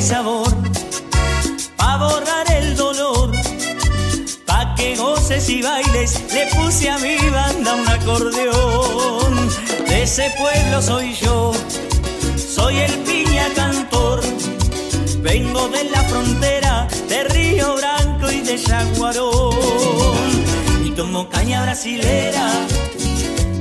[0.00, 0.48] sabor,
[1.76, 3.30] pa' borrar el dolor,
[4.46, 9.48] pa' que goces y bailes, le puse a mi banda un acordeón.
[9.88, 11.52] De ese pueblo soy yo,
[12.36, 14.20] soy el piña cantor,
[15.20, 19.56] vengo de la frontera de Río Branco y de Jaguarón,
[20.84, 22.52] y tomo caña brasilera,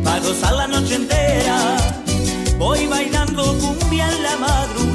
[0.04, 1.78] pa' gozar la noche entera.
[2.58, 4.87] Voy bailando cumbia en la madrugada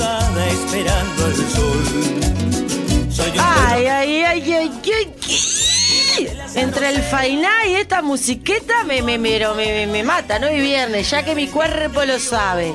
[0.50, 1.84] esperando el sol.
[3.10, 9.38] Soy ay, ay, ay, ay, ay, Entre el fainá y esta musiqueta me, me, me,
[9.56, 10.50] me, me mata, ¿no?
[10.50, 12.74] Y viernes, ya que mi cuerpo lo sabe.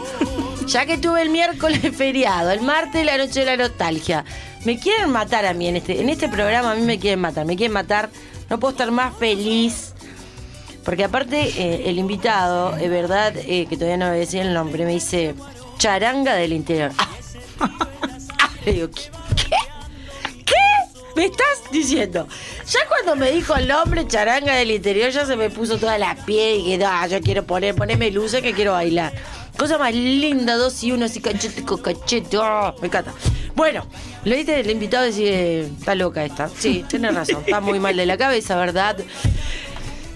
[0.68, 4.26] Ya que tuve el miércoles feriado, el martes la noche de la nostalgia.
[4.66, 7.46] Me quieren matar a mí en este, en este programa, a mí me quieren matar,
[7.46, 8.10] me quieren matar.
[8.50, 9.94] No puedo estar más feliz
[10.88, 14.86] porque aparte, eh, el invitado, es verdad, eh, que todavía no me decía el nombre,
[14.86, 15.36] me dice
[15.78, 16.94] charanga del interior.
[18.66, 19.06] Le digo, ¿qué?
[20.46, 20.56] ¿Qué?
[21.16, 22.28] ¿Me estás diciendo?
[22.70, 26.16] Ya cuando me dijo el nombre charanga del interior, ya se me puso toda la
[26.16, 29.14] piel y que, ah, yo quiero poner, ponerme luces que quiero bailar.
[29.58, 32.38] Cosa más linda, dos y uno, así cachete con cachete.
[32.38, 33.14] Oh, me encanta.
[33.56, 33.88] Bueno,
[34.24, 35.30] le diste el invitado decir,
[35.80, 36.48] está loca esta.
[36.50, 38.98] Sí, tiene razón, está muy mal de la cabeza, ¿verdad?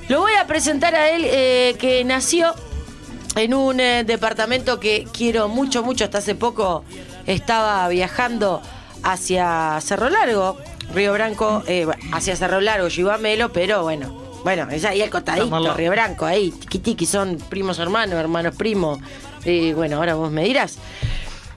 [0.09, 2.53] Lo voy a presentar a él, eh, que nació
[3.35, 6.03] en un eh, departamento que quiero mucho, mucho.
[6.03, 6.83] Hasta hace poco
[7.25, 8.61] estaba viajando
[9.03, 10.57] hacia Cerro Largo,
[10.93, 12.87] Río Branco, eh, hacia Cerro Largo,
[13.19, 14.13] Melo, pero bueno,
[14.43, 18.99] bueno, es ahí el costadito, Río Branco, ahí, tiki son primos hermanos, hermanos primos.
[19.75, 20.77] bueno, ahora vos me dirás.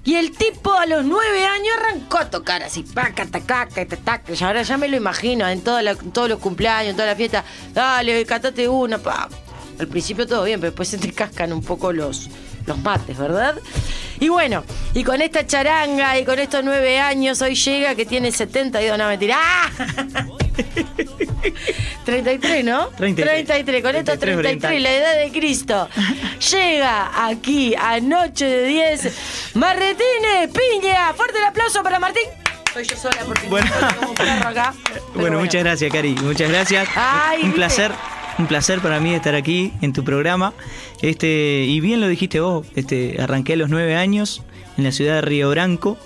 [0.07, 3.67] Y el tipo a los nueve años arrancó a tocar así, paca, taca,
[4.05, 7.43] taca, Y ahora ya me lo imagino en todos los cumpleaños, en toda la fiesta.
[7.73, 9.31] Dale, cantate una, pa.
[9.79, 12.29] Al principio todo bien, pero después se te cascan un poco los,
[12.67, 13.57] los mates, ¿verdad?
[14.21, 18.31] Y bueno, y con esta charanga y con estos nueve años, hoy llega que tiene
[18.33, 19.37] 72, no mentira.
[19.39, 19.71] ¡Ah!
[22.05, 22.89] 33, ¿no?
[22.89, 23.47] 33.
[23.47, 25.89] 33, con estos 33, la edad de Cristo.
[26.53, 31.13] Llega aquí a Noche de 10, Marretines Piña.
[31.15, 32.25] Fuerte el aplauso para Martín.
[32.73, 34.75] Soy yo sola porque bueno, como perro acá.
[35.15, 36.15] Bueno, muchas gracias, Cari.
[36.17, 36.89] Muchas gracias.
[37.43, 37.93] un placer
[38.39, 40.53] un placer para mí estar aquí en tu programa.
[41.03, 44.43] Este, y bien lo dijiste vos, este, arranqué a los nueve años
[44.77, 45.99] en la ciudad de Río Branco.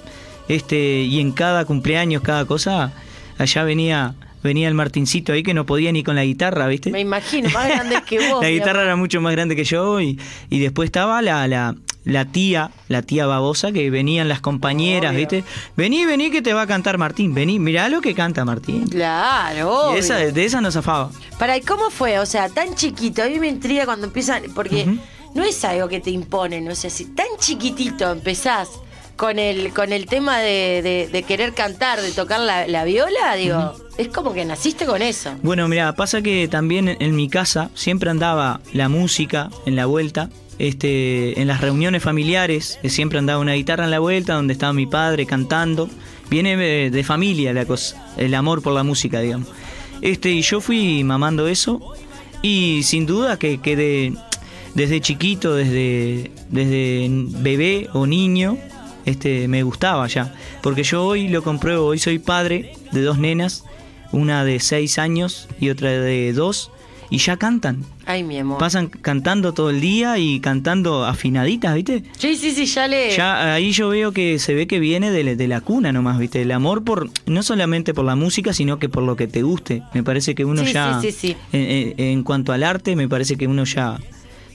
[0.49, 2.93] Este, y en cada cumpleaños, cada cosa,
[3.39, 6.91] allá venía venía el Martincito ahí que no podía ni con la guitarra, ¿viste?
[6.91, 8.43] Me imagino, más grande que vos.
[8.43, 10.19] la guitarra era mucho más grande que yo y,
[10.49, 11.75] y después estaba la, la,
[12.09, 15.45] la, tía, la tía babosa, que venían las compañeras, ¿viste?
[15.77, 18.89] Vení, vení que te va a cantar Martín, vení, mirá lo que canta Martín.
[18.89, 19.95] Claro.
[19.95, 21.11] esa, de esa nos zafaba.
[21.39, 22.19] Para, ¿y cómo fue?
[22.19, 24.87] O sea, tan chiquito, a mí me intriga cuando empiezan, porque
[25.35, 28.71] no es algo que te imponen, o sea, si tan chiquitito empezás
[29.19, 34.33] con el, con el tema de, querer cantar, de tocar la, viola, digo, es como
[34.33, 35.35] que naciste con eso.
[35.43, 40.31] Bueno, mira, pasa que también en, mi casa siempre andaba la música en la vuelta.
[40.61, 44.73] Este, en las reuniones familiares eh, siempre andaba una guitarra en la vuelta donde estaba
[44.73, 45.91] mi padre cantando.
[46.31, 49.49] Viene de, familia la cosa, el amor por la música, digamos.
[50.01, 51.81] Este, y yo fui mamando eso
[52.41, 54.13] y sin duda que quedé
[54.75, 58.59] desde chiquito, desde, desde bebé o niño,
[59.09, 60.35] este, me gustaba ya.
[60.63, 63.65] Porque yo hoy lo compruebo, hoy soy padre de dos nenas,
[64.13, 66.71] una de seis años y otra de dos,
[67.11, 67.85] y ya cantan.
[68.05, 68.59] Ay, mi amor.
[68.59, 72.03] Pasan cantando todo el día y cantando afinaditas, ¿viste?
[72.19, 73.17] Sí, sí, sí, ya le.
[73.17, 76.43] Ya ahí yo veo que se ve que viene de, la cuna nomás, ¿viste?
[76.43, 79.83] El amor por, no solamente por la música, sino que por lo que te guste.
[79.95, 81.01] Me parece que uno ya.
[81.01, 81.37] Sí, sí, sí.
[81.53, 83.99] en cuanto al arte, me parece que uno ya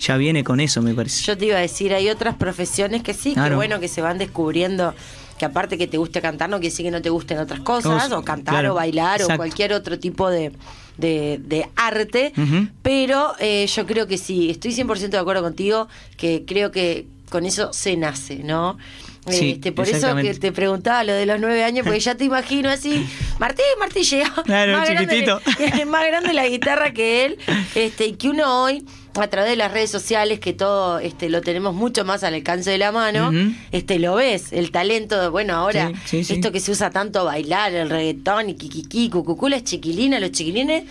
[0.03, 1.23] ya viene con eso, me parece.
[1.23, 4.17] Yo te iba a decir, hay otras profesiones que sí, que bueno, que se van
[4.17, 4.93] descubriendo
[5.37, 8.11] que aparte que te guste cantar, no quiere decir que no te gusten otras cosas,
[8.11, 10.51] o cantar, o bailar, o cualquier otro tipo de,
[10.97, 12.33] de, arte,
[12.81, 17.45] pero eh, yo creo que sí, estoy 100% de acuerdo contigo, que creo que con
[17.45, 18.77] eso se nace, ¿no?
[19.25, 22.69] este, por eso que te preguntaba lo de los nueve años, porque ya te imagino
[22.69, 23.07] así,
[23.39, 25.41] Martín, Martín llega más, chiquitito.
[25.57, 27.37] Grande, más grande la guitarra que él,
[27.73, 28.85] este, y que uno hoy
[29.15, 32.71] a través de las redes sociales que todo este lo tenemos mucho más al alcance
[32.71, 33.31] de la mano,
[33.71, 38.49] este lo ves, el talento, bueno, ahora esto que se usa tanto bailar, el reggaetón
[38.49, 40.83] y kikiki, cucucú, las chiquilinas, los chiquilines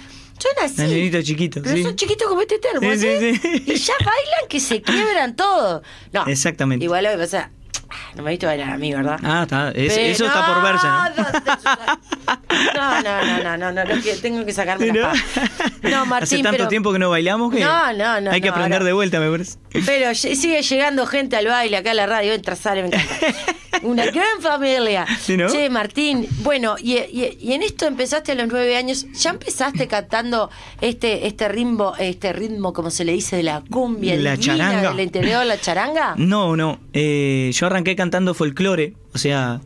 [0.42, 1.10] son así.
[1.22, 1.62] chiquitos.
[1.62, 2.96] Pero son chiquitos como este termo, Y
[3.76, 5.82] ya bailan que se quiebran todo.
[6.12, 6.26] No.
[6.26, 6.84] Exactamente.
[6.84, 7.50] Igual lo que pasa,
[8.14, 9.18] no me he visto bailar a mí, ¿verdad?
[9.22, 9.70] Ah, está.
[9.72, 12.02] eso está por verse, ¿no?
[12.74, 15.08] No, no, no, no, no, no, tengo que sacarme ¿No?
[15.82, 18.84] No, Martín, Hace tanto tiempo que no bailamos que no, no, no, hay que aprender
[18.84, 19.58] de vuelta, me parece.
[19.86, 23.08] Pero sigue llegando gente al baile acá a la radio, entra, sale, me encanta.
[23.82, 25.06] Una gran familia.
[25.18, 25.48] Sí, ¿no?
[25.48, 29.88] Che, Martín, bueno, y, y- y en esto empezaste a los nueve años, ¿ya empezaste
[29.88, 30.50] cantando
[30.80, 34.90] este este ritmo, este ritmo, como se le dice, de la cumbia La divina charanga.
[34.90, 36.14] del interior, la charanga?
[36.16, 36.78] No, no.
[36.92, 39.60] eh, yo arranqué cantando folclore, o sea,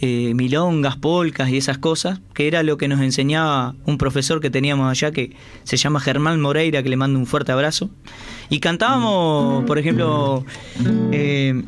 [0.00, 4.50] eh, milongas, polcas y esas cosas, que era lo que nos enseñaba un profesor que
[4.50, 5.34] teníamos allá que
[5.64, 7.90] se llama Germán Moreira, que le mando un fuerte abrazo.
[8.48, 10.44] Y cantábamos, por ejemplo,
[11.12, 11.62] eh,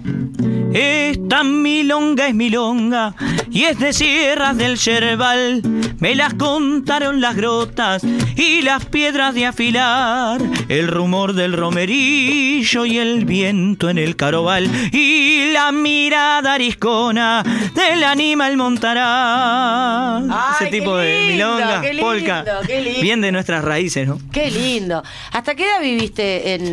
[0.73, 3.15] esta milonga es milonga
[3.51, 5.63] y es de sierras del Cherbal.
[5.99, 8.05] Me las contaron las grotas
[8.37, 14.71] y las piedras de afilar, el rumor del romerillo y el viento en el carobal
[14.93, 17.43] y la mirada ariscona
[17.75, 20.23] del animal montará.
[20.61, 23.01] Ese tipo de milonga, qué lindo, polka, qué lindo.
[23.01, 24.21] bien de nuestras raíces, ¿no?
[24.33, 25.03] Qué lindo.
[25.33, 26.68] ¿Hasta qué edad viviste en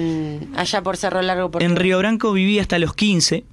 [0.56, 1.52] allá por Cerro Largo?
[1.52, 3.44] Porque- En Río Branco viví hasta los 15.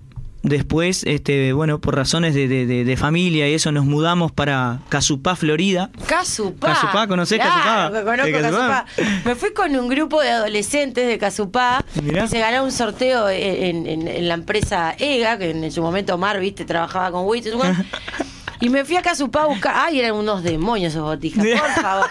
[0.45, 5.37] Después, este, bueno, por razones de, de- de- familia y eso, nos mudamos para Casupá,
[5.37, 5.91] Florida.
[6.09, 6.75] Casupá.
[6.75, 7.99] Casupá, ¿conocés Claro, Casupá?
[8.01, 8.87] que conozco ¿De Casupá?
[9.25, 12.25] Me fui con un grupo de adolescentes de Casupá Mirá.
[12.25, 16.17] y se ganó un sorteo en, en- en la empresa EGA, que en su momento
[16.17, 17.47] Omar, viste, trabajaba con Witt.
[18.65, 19.75] Y me fui a Casupá a buscar.
[19.77, 22.07] Ay, eran unos demonios esos botijas, por favor.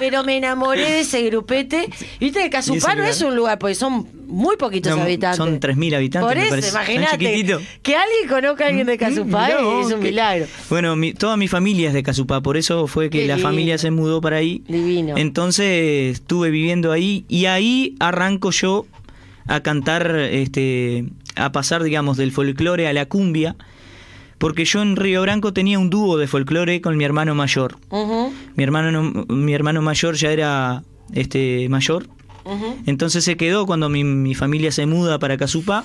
[0.00, 1.88] Pero me enamoré de ese grupete.
[2.18, 5.36] Viste que ¿Y Casupá no es un lugar, porque son muy poquitos No, habitantes.
[5.36, 7.18] son 3.000 habitantes, Por me eso, imagínate.
[7.82, 10.46] Que alguien conozca a alguien de Casupá es un milagro.
[10.70, 13.78] Bueno, mi- toda mi familia es de Casupá, por eso fue que Qué la familia
[13.78, 14.64] se mudó para ahí.
[14.66, 15.16] Divino.
[15.16, 18.86] Entonces estuve viviendo ahí y ahí arranco yo
[19.46, 21.04] a cantar, este,
[21.36, 23.54] a pasar, digamos, del folclore a la cumbia,
[24.42, 27.76] porque yo en Río Branco tenía un dúo de folclore con mi hermano mayor.
[28.56, 30.82] Mi hermano, no- mi hermano mayor ya era
[31.14, 32.08] este, mayor,
[32.86, 35.84] entonces se quedó cuando mi, mi familia se muda para Casupá.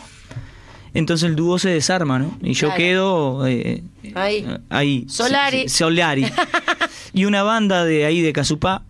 [0.96, 2.36] Entonces el dúo se desarma, ¿no?
[2.42, 2.78] Y yo Claro.
[2.78, 3.84] quedo eh,
[4.16, 4.48] Ahí.
[4.70, 5.06] ahí.
[5.08, 5.70] Solari.
[5.70, 6.26] Solari.
[7.14, 8.82] y una banda de ahí de Casupá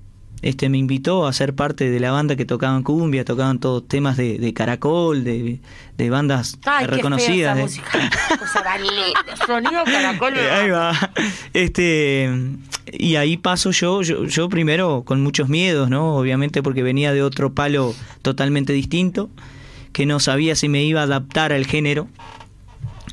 [0.41, 4.17] este, me invitó a ser parte de la banda que tocaban cumbia, tocaban todos temas
[4.17, 5.59] de, de caracol, de,
[5.97, 7.55] de bandas Ay, qué reconocidas.
[7.55, 8.09] fea esa música.
[8.39, 9.45] Cosa tan linda.
[9.45, 10.33] Sonido caracol.
[10.37, 10.49] Eh.
[10.51, 11.11] Ahí va.
[11.53, 12.29] Este,
[12.91, 16.15] y ahí paso yo, yo, yo primero con muchos miedos, ¿no?
[16.15, 19.29] Obviamente porque venía de otro palo totalmente distinto,
[19.91, 22.07] que no sabía si me iba a adaptar al género.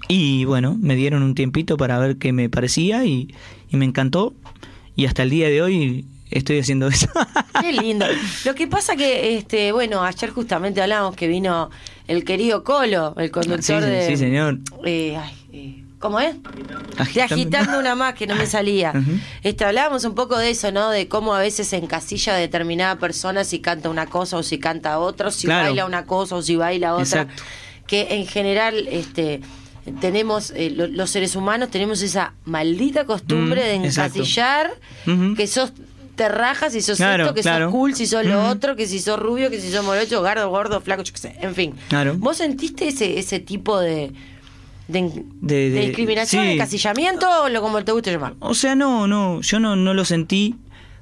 [0.09, 3.35] Y bueno, me dieron un tiempito para ver qué me parecía y,
[3.71, 4.35] y me encantó.
[4.95, 7.07] Y hasta el día de hoy estoy haciendo eso.
[7.61, 8.07] Qué lindo.
[8.45, 11.71] Lo que pasa que, este, bueno, ayer justamente hablamos que vino
[12.09, 14.07] el querido Colo, el conductor Sí, sí, de.
[14.07, 14.59] sí, señor.
[14.85, 16.35] eh, ay, eh, ¿Cómo es?
[17.15, 17.79] De Agitando.
[17.79, 18.93] una más que no me salía.
[19.43, 20.91] Este, hablábamos un poco de eso, ¿no?
[20.91, 24.99] De cómo a veces encasilla a determinada persona si canta una cosa o si canta
[24.99, 25.65] otra, si Claro.
[25.69, 27.23] baila una cosa o si baila otra.
[27.23, 27.43] Exacto.
[27.87, 29.41] Que en general, este
[30.01, 34.71] tenemos eh, lo- los seres humanos tenemos esa maldita costumbre Mm, de encasillar
[35.37, 35.73] que sos
[36.17, 37.67] te rajas si sos Claro, esto, que claro.
[37.67, 38.49] sos cool, si sos lo Ujú.
[38.51, 41.37] otro, que si sos rubio, que si sos morocho, gordo, gordo, flaco, yo qué sé,
[41.41, 41.75] en fin.
[41.89, 42.15] Claro.
[42.19, 44.13] ¿Vos sentiste ese, ese tipo de,
[44.89, 46.49] De- de de- discriminación, sí.
[46.49, 48.35] de encasillamiento o lo como te guste llamar?
[48.41, 50.57] O sea, no, no, yo no, no lo sentí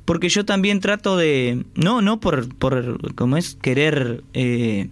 [0.04, 4.88] porque yo también trato de, no, no por, por como es, querer, eh,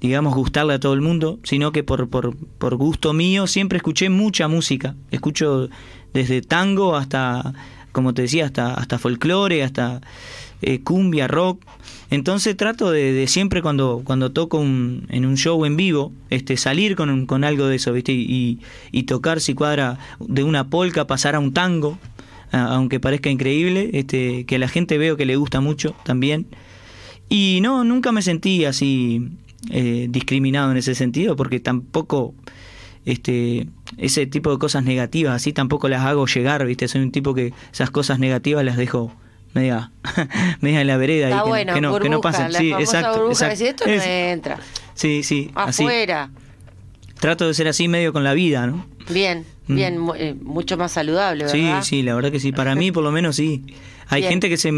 [0.00, 4.10] digamos, gustarle a todo el mundo, sino que por, por, por gusto mío siempre escuché
[4.10, 4.94] mucha música.
[5.10, 5.68] Escucho
[6.12, 7.54] desde tango hasta,
[7.94, 10.02] como te decía, hasta, hasta folclore, hasta
[10.60, 11.62] eh, cumbia, rock.
[12.10, 16.56] Entonces trato de, de siempre cuando, cuando toco un- en un show en vivo, este,
[16.58, 18.12] salir con, con algo de eso, ¿viste?
[18.12, 18.58] Y,
[18.92, 21.98] y tocar si cuadra de una polca, pasar a un tango,
[22.52, 26.46] aunque parezca increíble, este, que a la gente veo que le gusta mucho también.
[27.28, 29.28] Y no, nunca me sentí así
[29.70, 32.34] eh, discriminado en ese sentido, porque tampoco
[33.06, 33.66] este
[33.98, 36.88] ese tipo de cosas negativas así tampoco las hago llegar, ¿viste?
[36.88, 39.12] Soy un tipo que esas cosas negativas las dejo
[39.54, 39.92] media,
[40.60, 42.52] media en la vereda Está y que, bueno, que no, que no burbuja, pasen.
[42.52, 43.18] la Sí, exacto.
[43.20, 43.56] burbuja, exacto.
[43.56, 44.58] si esto no entra,
[44.94, 45.82] sí, sí, así.
[45.84, 46.30] afuera.
[47.20, 48.84] Trato de ser así medio con la vida, ¿no?
[49.10, 49.74] Bien, Mm.
[49.76, 51.82] bien, eh, mucho más saludable, Sí, ¿verdad?
[51.82, 52.52] sí, la verdad que sí.
[52.52, 53.64] Para mí, por lo menos, sí.
[54.08, 54.32] Hay Bien.
[54.32, 54.70] gente que se,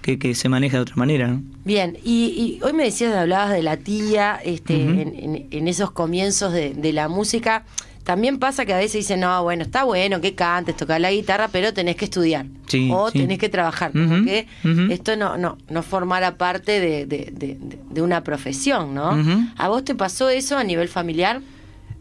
[0.00, 1.42] que, que se maneja de otra manera, ¿no?
[1.66, 5.90] Bien, y, y hoy me decías, hablabas de la tía, este, en, en- en esos
[5.90, 7.66] comienzos de, de la música.
[8.04, 11.48] También pasa que a veces dicen, no, bueno, está bueno que cantes, tocar la guitarra,
[11.50, 12.46] pero tenés que estudiar.
[12.66, 13.18] Sí, o sí.
[13.20, 13.92] tenés que trabajar.
[13.92, 14.16] como
[14.62, 14.92] ujú.
[14.92, 19.10] esto no, no, no formara parte de, de- de- una profesión, ¿no?
[19.56, 21.40] ¿A vos te pasó eso a nivel familiar?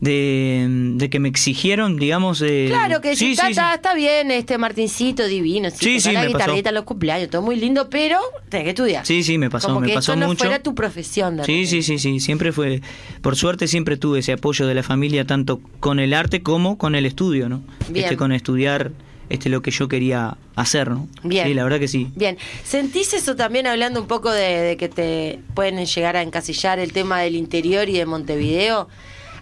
[0.03, 2.41] De, de que me exigieron, digamos.
[2.41, 6.25] eh, Claro que sí, está, sí, está- está bien, este Martincito divino, sí, Sí, la
[6.25, 8.19] guitarrita los cumpleaños, todo muy lindo, pero
[8.49, 9.05] tenés que estudiar.
[9.05, 10.43] Sí, sí, me pasó, Como me que pasó esto no mucho.
[10.43, 11.37] fuera tu profesión.
[11.37, 12.81] de Sí, sí, sí, sí, siempre fue,
[13.21, 16.95] por suerte siempre tuve ese apoyo de la familia, tanto con el arte como con
[16.95, 17.63] el estudio, ¿no?
[17.89, 18.03] Bien.
[18.05, 18.91] Este, con estudiar
[19.29, 21.07] este, lo que yo quería hacer, ¿no?
[21.23, 21.47] Bien.
[21.47, 22.09] Sí, la verdad que sí.
[22.15, 26.77] Bien, ¿sentís eso también hablando un poco de, de que te pueden llegar a encasillar
[26.79, 28.89] el tema del interior y de Montevideo?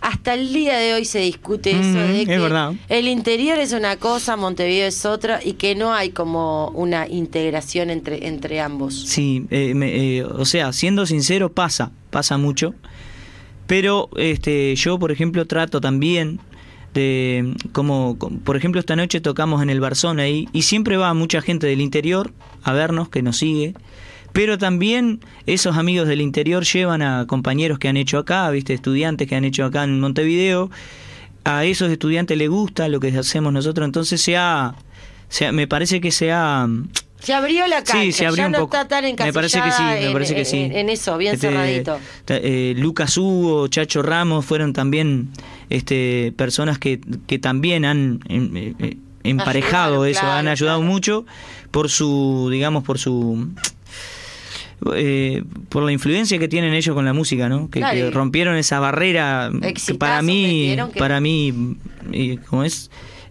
[0.01, 2.73] Hasta el día de hoy se discute eso Ujú, de es que verdad.
[2.89, 7.89] el interior es una cosa, Montevideo es otra y que no hay como una integración
[7.91, 8.95] entre, entre ambos.
[9.07, 12.73] Sí, eh, me- eh, o sea, siendo sincero, pasa, pasa mucho.
[13.67, 16.39] Pero este, yo, por ejemplo, trato también
[16.93, 21.13] de, como, como- por ejemplo, esta noche tocamos en el Barzón ahí y siempre va
[21.13, 23.75] mucha gente del interior a vernos, que nos sigue.
[24.33, 29.27] Pero también esos amigos del interior llevan a compañeros que han hecho acá, viste, estudiantes
[29.27, 30.69] que han hecho acá en Montevideo.
[31.43, 34.75] A esos estudiantes les gusta lo que hacemos nosotros, entonces se ha,
[35.27, 36.67] se ha- me parece que se ha
[37.19, 38.77] Se abrió la cancha, Sí, se abrió ya un no poco.
[38.77, 40.57] está tan Me parece que sí, me en- parece que sí.
[40.71, 41.99] En, eso, bien Este, cerradito.
[42.27, 45.29] eh, Lucas Hugo, Chacho Ramos fueron también
[45.69, 50.91] este, personas que, que también han em- eh, eh, emparejado eso, claro, han ayudado claro.
[50.91, 51.25] mucho
[51.69, 53.49] por su, digamos, por su
[54.95, 57.69] eh, por la influencia que tienen ellos con la música, ¿no?
[57.69, 59.51] Que, Claro, que y- rompieron esa barrera
[59.85, 61.77] que para mí, que- para mí,
[62.11, 62.89] eh, ¿cómo es?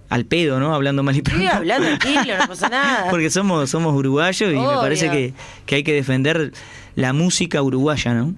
[0.09, 0.75] Al pedo, ¿no?
[0.75, 1.49] Hablando mal y Sí, pronto.
[1.53, 3.11] hablando tranquilo, no pasa nada.
[3.11, 5.35] Porque somos, somos uruguayos y me parece que,
[5.67, 6.53] que hay que defender
[6.97, 8.35] la música uruguaya, ¿no?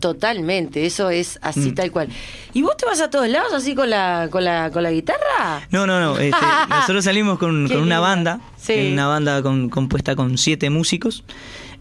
[0.00, 1.74] Totalmente, eso es así Mm.
[1.74, 2.08] tal cual.
[2.54, 5.66] ¿Y vos te vas a todos lados así con la, con la, con la guitarra?
[5.70, 6.18] No, no, no.
[6.18, 6.36] este,
[6.70, 8.90] nosotros salimos con, con una banda, Sí.
[8.92, 11.24] una banda con- compuesta con siete músicos.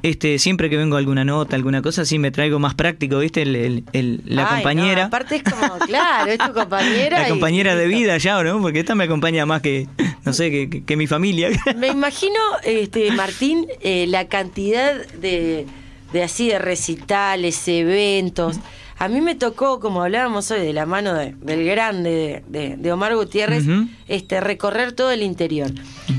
[0.03, 3.43] Este, siempre que vengo a alguna nota, alguna cosa, sí me traigo más práctico, ¿viste?
[3.43, 5.01] El, el- el- la Ay, compañera.
[5.01, 7.19] no, aparte es como, claro, es tu compañera.
[7.19, 8.59] La y- compañera de vida ya, ¿no?
[8.61, 9.87] Porque esta me acompaña más que,
[10.25, 11.49] no sé, que, que- que mi familia.
[11.77, 15.67] Me imagino, este, Martín, eh, la cantidad de,
[16.13, 18.57] de así de recitales, eventos.
[19.03, 23.15] A mí me tocó, como hablábamos hoy, de la mano de- del grande de, Omar
[23.15, 23.63] Gutiérrez,
[24.07, 25.71] este, recorrer todo el interior.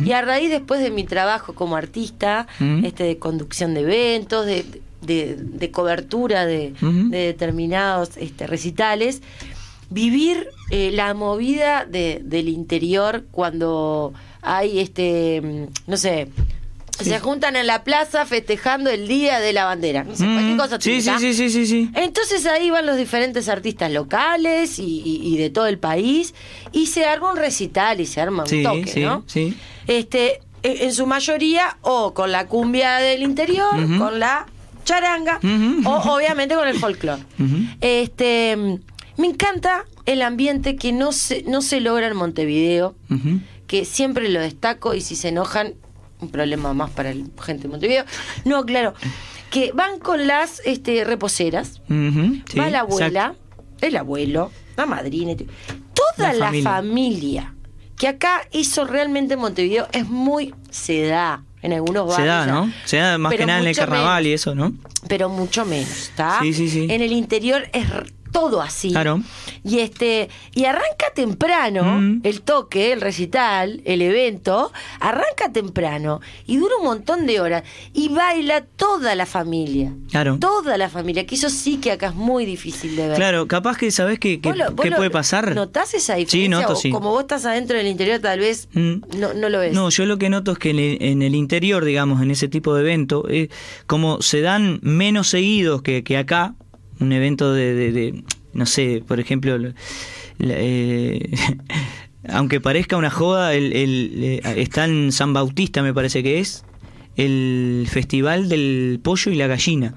[0.05, 2.47] Y a raíz después de mi trabajo como artista,
[2.85, 4.65] este, de conducción de eventos, de,
[5.01, 6.73] de- cobertura de,
[7.11, 9.23] determinados este, recitales,
[9.91, 16.29] vivir eh, la movida de, del interior cuando hay este mm, no sé
[17.01, 20.59] se juntan en la plaza festejando el día de la bandera no sé, cualquier Mm,
[20.59, 21.91] cosa sí, sí, sí, sí, sí, sí.
[21.95, 26.35] entonces ahí van los diferentes artistas locales y, y- y de todo el país
[26.71, 29.57] y se arma un recital y se arma un Sí, toque no sí.
[29.87, 34.47] este en su mayoría o con la cumbia del interior con la
[34.85, 35.41] charanga
[35.85, 37.23] o obviamente con el folclore.
[37.81, 38.57] Este,
[39.17, 42.95] me encanta el ambiente que no se, no se logra en Montevideo,
[43.67, 45.75] que siempre lo destaco y si se enojan,
[46.23, 48.05] un problema más para la gente de Montevideo.
[48.45, 48.95] No, claro,
[49.51, 52.95] que van con las este, reposeras, sí, va la exacto.
[52.95, 53.35] abuela,
[53.81, 55.35] el abuelo, la madrina,
[55.95, 57.55] toda La la, familia.
[57.97, 62.17] que acá hizo realmente en Montevideo es muy, se da en algunos barrios.
[62.17, 62.73] Se da, ya, ¿no?
[62.85, 64.73] Se da más que nada en el carnaval menos y eso, ¿no?
[65.09, 66.39] pero mucho menos, ¿está?
[66.41, 66.87] Sí, sí, sí.
[66.89, 67.87] En el interior es
[68.33, 68.91] todo así.
[68.91, 69.21] Claro.
[69.63, 72.21] Y este y arranca temprano Mm.
[72.25, 77.63] el toque, el recital, el evento, arranca temprano y dura un montón de horas
[77.93, 79.93] y baila toda la familia.
[80.11, 80.39] Claro.
[80.41, 83.17] Toda la familia, que eso sí que acá es muy difícil de ver.
[83.17, 85.55] Claro, capaz que sabes qué, qué, ¿Vos lo- vos qué lo- puede pasar.
[85.55, 86.41] ¿Notás esa diferencia?
[86.41, 86.91] Sí, noto, O sí.
[86.91, 88.95] Como vos estás adentro del interior, tal vez Mm.
[89.19, 89.75] no, no lo ves.
[89.75, 92.49] No, yo lo que noto es que en el, en el interior, digamos, en ese
[92.49, 93.49] tipo de evento, eh,
[93.87, 96.55] como se dan menos seguidos que, que acá,
[97.01, 99.73] un evento de, de- de, no sé, por ejemplo, la-
[100.41, 101.31] eh,
[102.29, 106.65] aunque parezca una joda, el, el, eh, está en San Bautista, me parece que es,
[107.17, 109.95] el Festival del Pollo y la Gallina.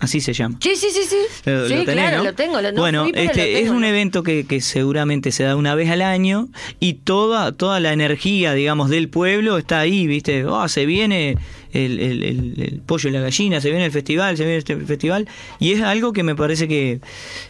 [0.00, 0.58] Así se llama.
[0.60, 1.16] Sí, sí, sí, sí.
[1.46, 2.24] Lo- sí, lo tenés, claro, ¿no?
[2.24, 2.60] lo tengo.
[2.60, 3.86] lo- no bueno, fui, este lo es un ¿no?
[3.86, 6.48] evento que, que seguramente se da una vez al año
[6.80, 10.44] y toda toda la energía, digamos, del pueblo está ahí, ¿viste?
[10.44, 11.38] Oh, se viene
[11.74, 14.76] el, el- el- el pollo y la gallina, se viene el festival, se viene este
[14.76, 15.28] festival
[15.58, 17.00] y es algo que me parece que,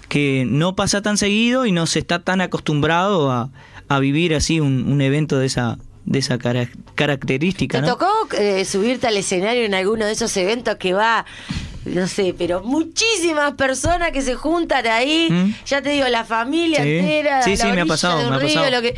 [0.09, 3.51] que no pasa tan seguido y no se está tan acostumbrado a,
[3.89, 7.93] a vivir así un, un evento de esa de esa cara- característica, ¿Te ¿no?
[7.97, 8.07] tocó
[8.39, 11.25] eh, subirte al escenario en alguno de esos eventos que va,
[11.87, 15.29] no sé, pero muchísimas personas que se juntan ahí?
[15.31, 15.55] ¿Mm?
[15.67, 16.91] Ya te digo, la familia Sí.
[16.99, 17.43] entera.
[17.43, 18.71] Sí, la sí, me ha pasado, de un me ha pasado.
[18.71, 18.95] lo que-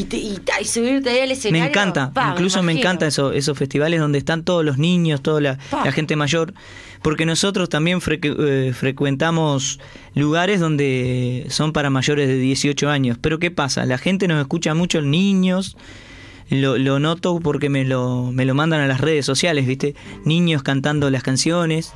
[0.00, 1.64] y, te- y y subirte ahí al escenario.
[1.64, 2.80] Me encanta, pa, incluso me, imagino.
[2.90, 5.58] encanta eso, esos festivales donde están todos los niños, toda la,
[5.92, 6.54] gente mayor,
[7.02, 9.78] porque nosotros también frecu- eh, frecuentamos
[10.14, 13.18] lugares donde son para mayores de 18 años.
[13.20, 13.84] Pero ¿qué pasa?
[13.86, 15.76] La gente nos escucha mucho, niños,
[16.50, 19.94] lo, lo noto porque me lo, me lo mandan a las redes sociales, ¿viste?
[20.24, 21.92] Niños cantando las canciones.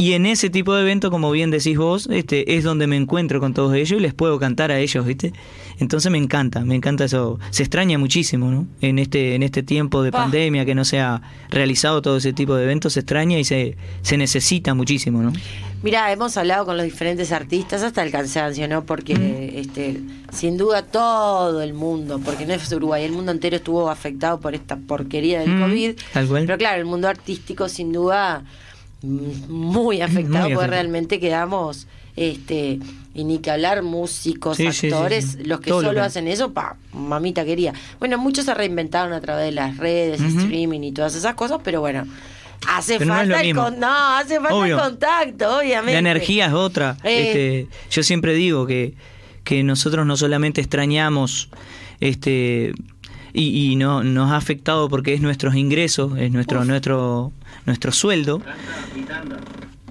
[0.00, 3.38] Y en ese tipo de evento, como bien decís vos, este, es donde me encuentro
[3.38, 5.32] con todos ellos y les puedo cantar a ellos, ¿viste?
[5.78, 7.38] Entonces me encanta, me encanta eso.
[7.50, 8.66] Se extraña muchísimo, ¿no?
[8.80, 10.18] En este, en este tiempo de Pa.
[10.22, 13.76] pandemia que no se ha realizado todo ese tipo de eventos, se extraña y se,
[14.02, 15.32] se necesita muchísimo, ¿no?
[15.82, 18.84] Mira, hemos hablado con los diferentes artistas hasta el cansancio, ¿no?
[18.84, 19.58] Porque, Mm.
[19.58, 20.00] este,
[20.32, 24.54] sin duda, todo el mundo, porque no es Uruguay, el mundo entero estuvo afectado por
[24.54, 25.92] esta porquería del Mm, COVID.
[26.12, 26.46] tal cual.
[26.46, 28.44] Pero claro, el mundo artístico, sin duda,
[29.02, 30.66] muy afectado, Muy porque afectado.
[30.70, 32.78] realmente quedamos, este,
[33.14, 35.44] y ni que hablar músicos, Sí, sí, sí, actores, sí.
[35.44, 37.72] los que Todo solo que- hacen eso, pa, mamita quería.
[37.98, 41.80] Bueno, muchos se reinventaron a través de las redes, streaming y todas esas cosas, pero
[41.80, 42.06] bueno.
[42.68, 44.76] Hace Pero no falta lo el con- no, hace falta Obvio.
[44.76, 45.92] el contacto, obviamente.
[45.94, 46.98] La energía es otra.
[47.04, 47.26] Eh.
[47.28, 48.92] Este, yo siempre digo que,
[49.44, 51.48] que nosotros no solamente extrañamos
[52.00, 52.74] este
[53.32, 57.32] y, y no nos ha afectado porque es nuestros ingresos, es nuestro nuestro
[57.66, 58.42] nuestro sueldo.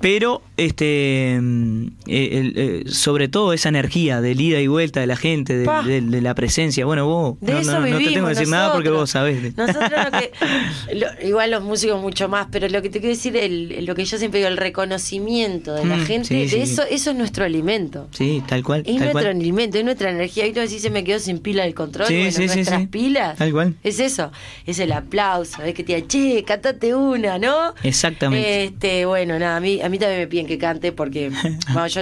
[0.02, 5.08] Pero este mm, eh, el- eh, sobre todo esa energía del ida y vuelta de
[5.08, 5.84] la gente, de, Pa.
[5.84, 6.86] de- de la presencia.
[6.86, 9.56] Bueno, vos De no, eso no- no te tengo que decir nada porque vos sabés.
[9.58, 10.32] Nosotros lo que,
[10.96, 14.06] lo- igual los músicos mucho más, pero lo que te quiero decir, el, lo que
[14.06, 16.72] yo siempre digo, el reconocimiento de la Mm, gente, sí, de sí.
[16.72, 18.08] eso, eso es nuestro alimento.
[18.12, 18.82] Sí, tal cual.
[18.82, 19.28] Es tal nuestro cual.
[19.28, 20.44] alimento, es nuestra energía.
[20.44, 22.08] Ahorita decís se me quedó sin pila el control.
[22.08, 23.38] Sí, bueno, nuestras pilas.
[23.38, 23.76] Tal cual.
[23.84, 24.32] Es eso,
[24.66, 27.74] es el aplauso, es que te digan, che, cantate una, ¿no?
[27.84, 28.66] Exactamente.
[28.66, 31.32] Este, bueno, nada, a mí, a mí también me piden que cante porque,
[31.74, 32.02] bueno, yo,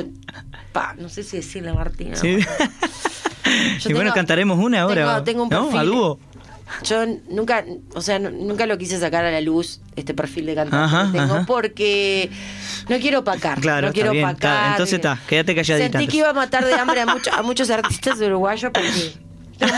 [0.72, 2.16] pa, no sé si decirle a Martina.
[2.16, 2.38] Sí.
[3.86, 5.24] Y bueno, tengo- cantaremos una ahora.
[5.24, 5.62] tengo- tengo un ¿no?
[5.70, 5.80] perfil.
[5.80, 6.20] A dúo.
[6.84, 7.64] Yo nunca,
[7.96, 11.12] o sea, nu- nunca lo quise sacar a la luz, este perfil de cantante Ajá,
[11.14, 11.46] que tengo, ajá.
[11.46, 12.30] porque
[12.90, 13.62] no quiero opacar.
[13.62, 14.52] Claro, no está quiero bien, opacar.
[14.54, 17.42] está- entonces está, quédate calladita, Sentí que iba a matar de hambre a, mucho- a
[17.44, 19.14] muchos artistas uruguayos porque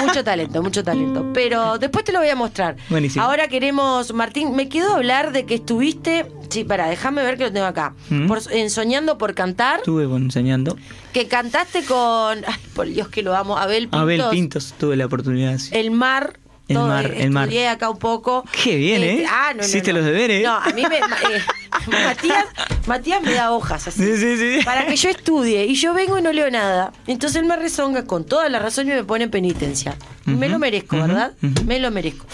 [0.06, 1.26] mucho talento, mucho talento.
[1.34, 2.76] Pero después te lo voy a mostrar.
[2.90, 3.24] Buenísimo.
[3.24, 7.52] Ahora queremos, Martín, me quedó hablar de que estuviste, sí, para, déjame ver que lo
[7.54, 8.28] tengo acá, Mm.
[8.28, 10.78] por, en Soñando por Cantar, Estuve enseñando.
[11.14, 14.00] que cantaste con, ay, por Dios que lo amo, Abel Pintos.
[14.02, 15.58] Abel Pintos tuve la oportunidad.
[15.58, 15.70] sí.
[15.74, 16.39] El mar.
[16.70, 17.44] El todo, mar, eh, el mar.
[17.46, 18.46] Estudié acá un poco.
[18.64, 19.26] Qué bien, ¿eh?
[19.30, 19.98] Ah, no, no, Hiciste no.
[20.00, 20.44] los deberes.
[20.44, 20.98] No, a mí me.
[20.98, 21.42] eh,
[22.06, 22.46] Matías,
[22.88, 24.04] Matías me da hojas así.
[24.04, 24.64] Sí, sí, sí.
[24.66, 25.66] Para que yo estudie.
[25.66, 26.92] Y yo vengo y no leo nada.
[27.08, 29.96] Entonces él me rezonga con toda la razón y me pone en penitencia.
[30.26, 31.34] Me lo merezco, ¿verdad?
[31.66, 32.26] Me lo merezco.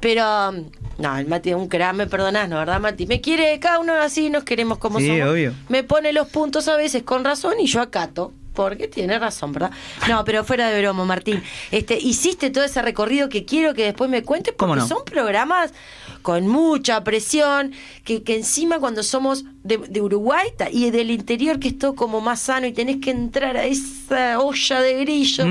[0.00, 0.24] Pero.
[0.50, 0.64] um,
[0.98, 2.56] No, el Mati es un crack, me perdonás, ¿no?
[2.58, 3.06] ¿Verdad, Mati?
[3.06, 5.28] Me quiere, cada uno así, nos queremos como Sí, somos.
[5.32, 5.52] obvio.
[5.68, 8.32] Me pone los puntos a veces con razón y yo acato.
[8.54, 9.70] Porque tiene razón, ¿verdad?
[10.08, 11.42] No, pero fuera de broma, Martín.
[11.70, 15.72] Este, hiciste todo ese recorrido que quiero que después me cuentes, porque son programas
[16.20, 17.72] con mucha presión,
[18.04, 22.20] que, que encima cuando somos de, de Uruguay y del interior, que es todo como
[22.20, 25.44] más sano y tenés que entrar a esa olla de grillo.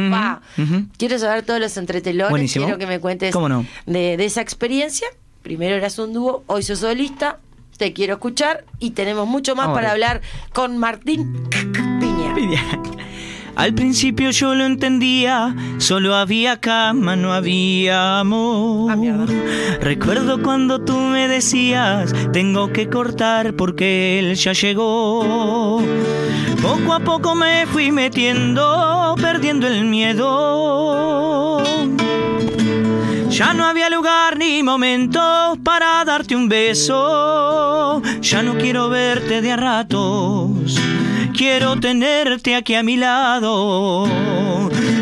[0.98, 2.66] Quiero saber todos los entretelones, Buenísimo.
[2.66, 3.66] quiero que me cuentes ¿Cómo no?
[3.88, 5.08] de, de esa experiencia.
[5.42, 7.40] Primero eras un dúo, hoy sos solista,
[7.78, 9.76] te quiero escuchar y tenemos mucho más Ahora.
[9.82, 10.22] para hablar
[10.54, 11.34] con Martín
[13.56, 18.92] Al principio yo lo entendía, solo había cama, no había amor.
[18.92, 19.26] Ah.
[19.82, 25.84] Recuerdo cuando tú me decías, tengo que cortar porque él ya llegó.
[26.62, 31.62] Poco a poco me fui metiendo, perdiendo el miedo.
[33.30, 38.02] Ya no había lugar ni momento para darte un beso.
[38.22, 40.80] Ya no quiero verte de a ratos.
[41.34, 44.08] Quiero tenerte aquí a mi lado.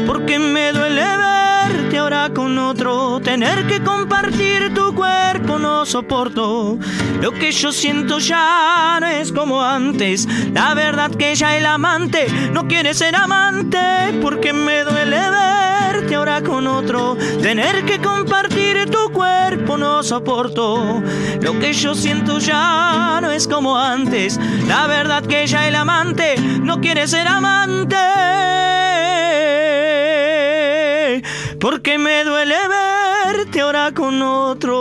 [0.05, 3.19] Porque me duele verte ahora con otro.
[3.19, 6.77] Tener que compartir tu cuerpo no soporto.
[7.21, 10.27] Lo que yo siento ya no es como antes.
[10.53, 13.79] La verdad que ya el amante no quiere ser amante.
[14.21, 15.48] Porque me duele verte
[16.59, 17.15] con otro.
[17.41, 21.01] Tener que compartir tu cuerpo no soporto.
[21.39, 24.37] Lo que yo siento ya no es como antes.
[24.67, 27.95] La verdad que ya el amante no quiere ser amante.
[31.61, 34.75] Porque me duele verte ahora con otro.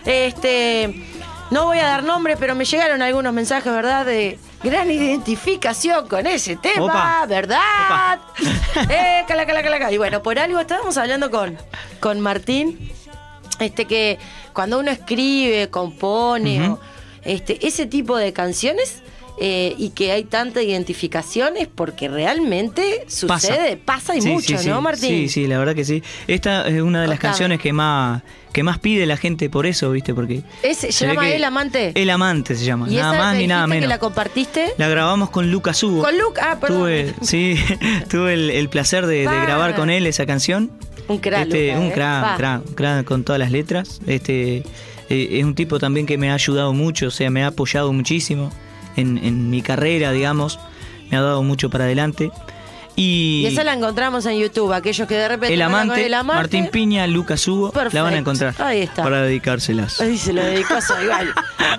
[0.05, 0.93] Este,
[1.49, 4.05] no voy a dar nombre, pero me llegaron algunos mensajes, ¿verdad?
[4.05, 7.25] De gran identificación con ese tema, Opa.
[7.25, 8.19] ¿verdad?
[8.89, 9.91] Eh, cala, cala, cala.
[9.91, 11.57] Y bueno, por algo estábamos hablando con,
[11.99, 12.91] con Martín,
[13.59, 14.17] este que
[14.51, 16.79] cuando uno escribe, compone, o,
[17.23, 19.03] este, ese tipo de canciones
[19.39, 24.69] eh, y que hay tanta identificación es porque realmente sucede, pasa, y Sí, mucho, sí.
[24.69, 25.09] ¿no, Martín?
[25.09, 26.03] Sí, sí, la verdad que sí.
[26.27, 28.21] Esta es una de las canciones que más
[28.53, 30.13] que más pide la gente por eso, ¿viste?
[30.13, 30.43] Porque
[30.75, 31.91] ¿Se llama El Amante?
[31.95, 33.81] El Amante se llama, ¿Y nada esa más ni nada menos.
[33.81, 34.73] que la compartiste?
[34.77, 36.03] La grabamos con Lucas Hugo.
[36.03, 36.81] Con Luke, ah, perdón.
[36.81, 37.55] Tuve, sí,
[38.09, 40.71] tuve el, el placer de, grabar con él esa canción.
[41.07, 41.91] Un crack, Este, Luca, un ¿eh?
[41.93, 43.99] crack, un crack con todas las letras.
[44.05, 44.57] Este,
[45.09, 47.91] eh, es un tipo también que me ha ayudado mucho, o sea, me ha apoyado
[47.91, 48.51] muchísimo
[48.95, 50.59] en, en mi carrera, digamos.
[51.11, 52.31] Me ha dado mucho para adelante.
[52.95, 56.13] Y, Y esa la encontramos en YouTube, aquellos que de repente el con amante, el
[56.13, 56.41] amante.
[56.41, 59.01] Martín Piña, Lucas Hugo, la van a encontrar Ahí está.
[59.01, 59.99] para dedicárselas.
[59.99, 61.33] Ay, se lo dedicó a igual.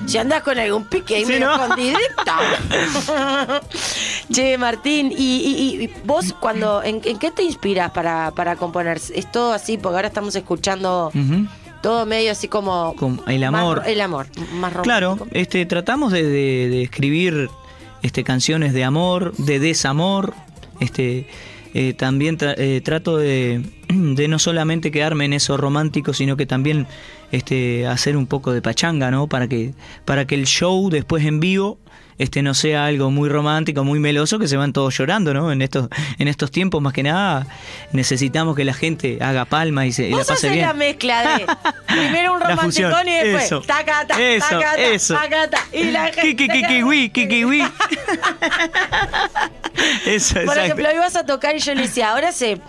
[0.07, 1.51] Si andás con algún pique ahí Sí, medio
[4.33, 9.01] che, Martín, y, y- y vos cuando, en, en qué te inspiras para, para componer?
[9.15, 9.79] ¿Es todo así?
[9.79, 11.13] Porque ahora estamos escuchando.
[11.85, 12.97] Todo medio así como...
[12.97, 13.83] Con el amor.
[13.87, 14.83] el amor, más romántico.
[14.83, 17.51] Claro, este, tratamos de, de- de escribir
[18.03, 20.33] este, canciones de amor, de desamor.
[20.81, 21.27] Este,
[21.75, 26.47] eh, también tra- eh, trato de, de no solamente quedarme en eso romántico, sino que
[26.47, 26.87] también
[27.33, 29.27] este, hacer un poco de pachanga, ¿no?
[29.27, 29.75] Para que,
[30.07, 31.79] para que el show después en vivo
[32.19, 35.53] este no sea algo muy romántico, muy meloso, que se van todos llorando, ¿no?
[35.53, 37.47] En estos, en estos tiempos, más que nada,
[37.93, 40.67] necesitamos que la gente haga palma y, se, y la Vos pase bien.
[40.67, 41.47] la mezcla de
[41.87, 45.15] primero un romanticón y después eso, taca, ta, eso, taca, ta, eso.
[45.15, 47.65] taca, ta, y la gente Kiki, kiki, wi, kiki, wi.
[50.07, 52.61] Eso, Por ejemplo, vas a tocar y yo le decía, ahora se.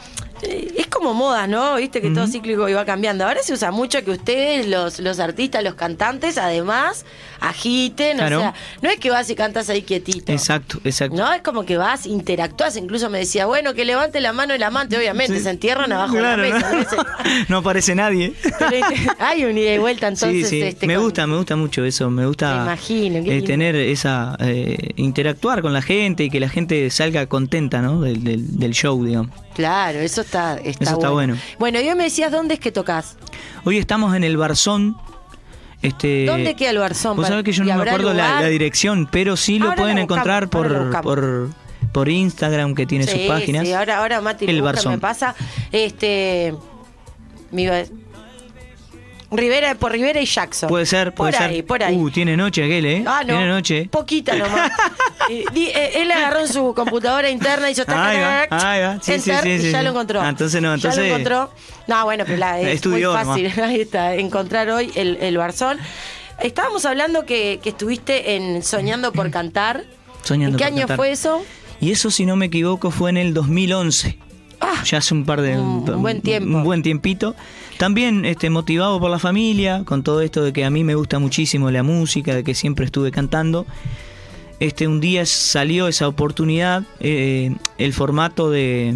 [0.42, 1.76] Es como moda, ¿no?
[1.78, 3.26] Viste que todo cíclico va cambiando.
[3.26, 7.06] Ahora se usa mucho que ustedes, los, los artistas, los cantantes, además,
[7.40, 8.18] agiten.
[8.18, 8.38] Claro.
[8.38, 10.32] O sea, no es que vas y cantas ahí quietito.
[10.32, 11.16] Exacto, exacto.
[11.16, 12.76] No, es como que vas, interactúas.
[12.76, 15.44] Incluso me decía, bueno, que levante la mano el amante, obviamente, Sí.
[15.44, 17.06] se entierran abajo Claro, de la mesa.
[17.50, 17.58] ¿no?
[17.58, 18.34] aparece nadie.
[18.60, 18.86] Pero
[19.20, 20.50] hay un ida y vuelta entonces.
[20.50, 20.62] sí, sí.
[20.62, 22.10] este, me con- gusta, me gusta mucho eso.
[22.10, 24.36] Me gusta imagino, eh, tener esa.
[24.40, 28.02] eh, interactuar con la gente y que la gente salga contenta, ¿no?
[28.02, 29.32] Del, del- del show, digamos.
[29.56, 31.38] Claro, eso está, está, Eso está bueno.
[31.60, 33.18] Bueno, y hoy me decías, ¿dónde es que tocas?
[33.64, 34.98] Hoy estamos en el Barzón.
[35.82, 37.18] Este, ¿Dónde queda el Barzón?
[37.18, 39.98] Vos sabés que yo ¿y no me acuerdo la, dirección, pero sí lo Ahora pueden
[40.00, 41.50] encontrar por, por,
[41.92, 43.66] por Instagram, que tiene sus páginas.
[43.66, 44.94] Sí, ahora, ahora Mati El Barzón.
[44.94, 45.36] me pasa.
[45.72, 46.54] Este.
[47.52, 47.86] Me iba a-
[49.38, 50.70] Rivera, por Rivera y Jackson.
[50.70, 51.50] Puede ser, puede por ser.
[51.52, 51.96] ahí, por ahí.
[51.96, 53.04] Uh, tiene noche aquel, ¿eh?
[53.06, 53.34] Ah, no.
[53.36, 53.88] Tiene noche.
[53.92, 54.72] Poquita nomás.
[55.28, 58.50] Y di- eh, él agarró en su computadora interna y hizo tac, Ahí va, tac,
[58.52, 58.94] tac, ahí va.
[59.02, 60.22] Sí, sí, enter, sí, y ya lo encontró.
[60.22, 61.52] Ah, entonces no, Ya entonces- lo encontró.
[61.88, 63.44] No, bueno, pero la, es Estudió muy fácil.
[63.46, 63.58] nomás.
[63.70, 65.80] Ahí está, encontrar hoy el, el Barzón.
[66.44, 69.84] Estábamos hablando que, que estuviste en Soñando por Cantar.
[70.24, 70.98] Soñando ¿En qué por año Cantar.
[70.98, 71.44] fue eso?
[71.82, 74.20] Y eso, si no me equivoco, fue en el 2011.
[74.62, 76.58] Ah, ya hace un par de Un- un buen tiempo.
[76.58, 77.36] un buen tiempito
[77.78, 81.20] también este motivado por la familia con todo esto de que a mí me gusta
[81.20, 83.66] muchísimo la música de que siempre estuve cantando
[84.60, 88.96] este, un día salió esa oportunidad, eh, el formato de,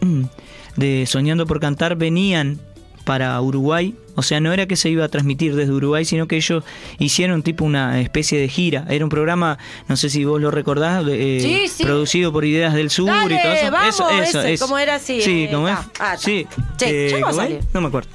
[0.76, 2.60] de Soñando por Cantar venían
[3.04, 3.94] para Uruguay.
[4.14, 6.62] O sea, no era que se iba a transmitir desde Uruguay, sino que ellos
[6.98, 8.84] hicieron tipo una especie de gira.
[8.90, 11.82] Era un programa, no sé si vos lo recordás, eh, Sí, sí.
[11.84, 13.70] producido por Ideas del Sur Dale, y todo eso.
[13.72, 14.64] vamos, eso, eso, eso.
[14.64, 15.22] ¿cómo era así?
[15.22, 15.76] Sí, Eh, ¿cómo es?
[15.98, 17.64] ah, sí, Sí, eh, ¿cómo es?
[17.72, 18.10] No me acuerdo.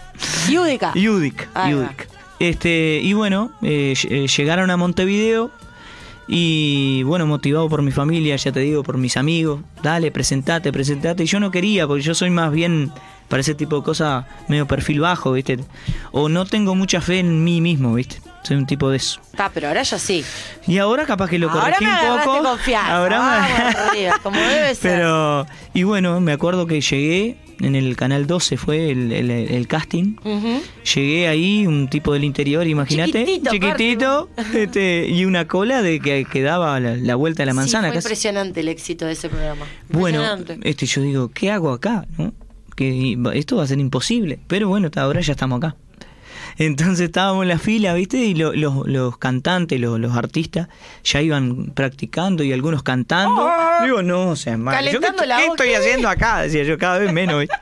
[0.50, 0.94] Yudica.
[0.96, 1.48] Yudic.
[1.70, 2.08] Yudic.
[2.40, 5.52] Este, y bueno, eh, eh, llegaron a Montevideo
[6.28, 11.24] y bueno, motivado por mi familia, ya te digo, por mis amigos, dale, presentate, presentate.
[11.24, 12.92] Y yo no quería, porque yo soy más bien
[13.30, 15.60] para ese tipo de cosas medio perfil bajo, ¿viste?
[16.12, 18.18] O no tengo mucha fe en mí mismo, ¿viste?
[18.44, 19.20] Soy un tipo de eso.
[19.32, 20.24] Está, pero ahora yo sí.
[20.68, 22.44] Y ahora capaz que lo ahora corregí me un poco.
[22.44, 22.98] confianza.
[22.98, 23.48] Ahora
[23.94, 24.98] me- Vamos como debe ser.
[25.00, 29.68] Pero, y bueno, me acuerdo que llegué en el canal 12, fue el, el- el
[29.68, 30.16] casting.
[30.96, 36.26] Llegué ahí, un tipo del interior, imagínate, Chiquitito, chiquitito, este, y una cola de que,
[36.26, 37.88] que daba la, la vuelta a la manzana.
[37.88, 38.08] Sí, fue casi.
[38.08, 39.66] impresionante el éxito de ese programa.
[39.90, 40.24] Bueno,
[40.64, 42.06] este, yo digo, ¿qué hago acá?
[42.18, 42.34] ¿no?
[42.76, 44.40] Que esto va a ser imposible.
[44.48, 45.76] Pero bueno, ahora ya estamos acá.
[46.58, 48.18] Entonces estábamos en la fila, ¿viste?
[48.18, 50.68] Y lo- los, los cantantes, los, los artistas,
[51.04, 53.50] ya iban practicando y algunos cantando.
[53.84, 54.86] Digo, no, o sea, mal.
[54.94, 56.42] ¿Yo qué, la qué estoy haciendo acá?
[56.44, 57.40] Decía yo, cada vez menos.
[57.42, 57.56] ¿viste?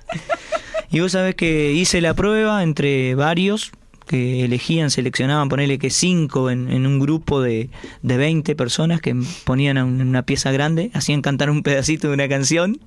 [0.91, 3.71] Y vos sabés que hice la prueba entre varios
[4.05, 7.69] que elegían, seleccionaban, ponerle que cinco en, en un grupo de,
[8.01, 12.79] de 20 personas que ponían una pieza grande, hacían cantar un pedacito de una canción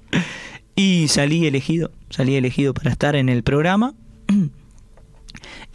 [0.76, 3.94] y salí elegido, salí elegido para estar en el programa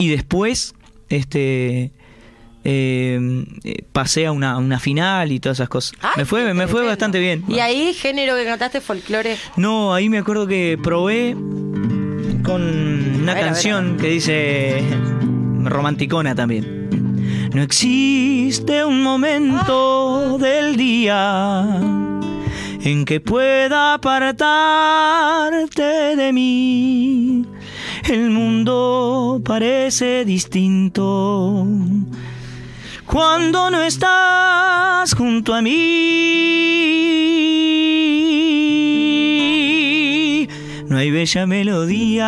[0.02, 0.74] y después
[1.10, 1.92] este
[2.64, 5.94] eh, eh, pasé a una, una final y todas esas cosas.
[6.02, 7.44] Ay, me fue, me fue bastante bien.
[7.48, 9.38] Y ahí, género que cantaste, folclore.
[9.58, 11.36] No, ahí me acuerdo que probé
[12.44, 12.64] con
[13.22, 14.84] una ver, canción que dice
[15.64, 17.50] romanticona también.
[17.54, 21.80] No existe un momento del día
[22.84, 25.84] en que pueda apartarte
[26.16, 27.46] de mí.
[28.12, 31.66] El mundo parece distinto
[33.06, 35.72] cuando no estás junto a mí.
[40.90, 42.28] No hay bella melodía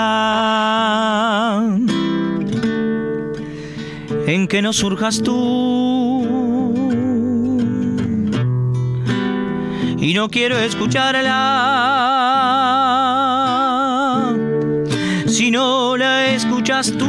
[4.26, 6.26] en que no surjas tú.
[10.00, 12.63] Y no quiero escucharla
[15.44, 17.04] si no la escuchas tú.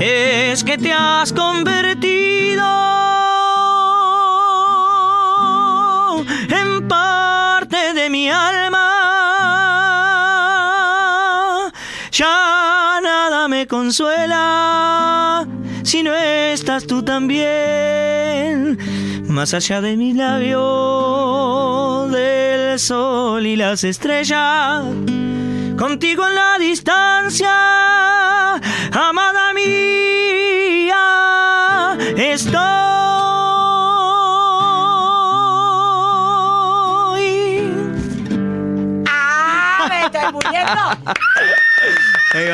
[0.00, 2.66] Es que te has convertido
[6.48, 8.90] en parte de mi alma.
[12.10, 15.46] Ya nada me consuela
[15.84, 18.78] si no estás tú también.
[19.28, 22.10] Más allá de mis labios,
[22.78, 24.82] sol y las estrellas,
[25.76, 27.50] contigo en la distancia,
[28.92, 30.96] amada mía,
[32.16, 32.58] estoy.
[39.08, 39.86] ¡Ah!
[39.88, 40.82] ¡Me estoy muriendo!
[42.34, 42.44] Ahí.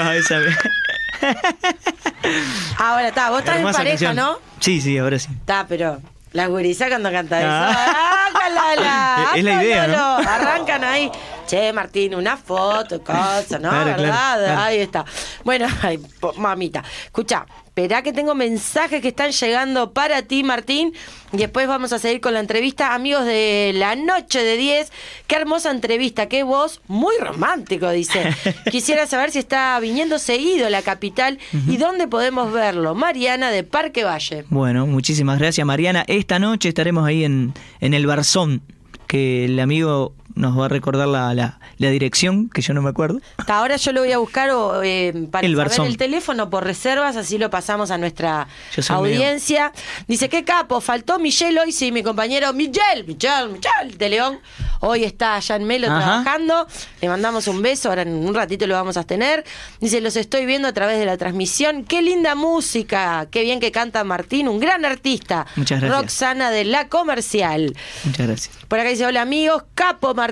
[2.78, 4.16] Ahora está, vos estás en pareja, canción.
[4.16, 4.38] ¿no?
[4.60, 5.28] Sí, sí, ahora sí.
[5.32, 6.00] Está, pero
[6.32, 7.48] la gurisa cuando canta eso.
[7.50, 8.23] Ah.
[8.56, 9.30] ¡Ácalala!
[9.34, 10.16] Es la idea, ¿no?
[10.16, 11.10] Arrancan ahí.
[11.54, 13.68] Che, Martín, una foto, cosa, ¿no?
[13.68, 14.44] Claro, claro, ¿Verdad?
[14.44, 14.60] claro.
[14.60, 15.04] Ahí está.
[15.44, 16.00] Bueno, ay,
[16.36, 16.82] mamita.
[17.04, 20.92] Escucha, esperá que tengo mensajes que están llegando para ti, Martín.
[21.32, 22.92] Y después vamos a seguir con la entrevista.
[22.92, 24.90] Amigos de la noche de 10.
[25.28, 26.80] Qué hermosa entrevista, qué voz.
[26.88, 28.34] Muy romántico, dice.
[28.72, 31.38] Quisiera saber si está viniendo seguido a la capital
[31.68, 32.96] y dónde podemos verlo.
[32.96, 34.44] Mariana de Parque Valle.
[34.48, 36.02] Bueno, muchísimas gracias Mariana.
[36.08, 38.62] Esta noche estaremos ahí en, en el Barzón,
[39.06, 42.90] que el amigo nos va a recordar la, la, la dirección, que yo no me
[42.90, 43.20] acuerdo.
[43.36, 46.64] Hasta ahora yo lo voy a buscar o, eh, para El saber el teléfono por
[46.64, 48.48] reservas, así lo pasamos a nuestra
[48.88, 49.72] audiencia.
[50.08, 54.38] Dice, qué capo, faltó Michelle hoy, sí, mi compañero Michelle, Michelle, Michelle de León.
[54.80, 55.98] Hoy está allá en Melo Ajá.
[56.22, 56.66] trabajando.
[57.00, 59.44] Le mandamos un beso, ahora en un ratito lo vamos a tener.
[59.80, 61.84] Dice, los estoy viendo a través de la transmisión.
[61.84, 65.46] Qué linda música, qué bien que canta Martín, un gran artista.
[65.56, 66.00] Muchas gracias.
[66.00, 67.74] Roxana de La Comercial.
[68.04, 68.56] Muchas gracias.
[68.68, 70.23] Por acá dice, hola amigos, Capo Martín,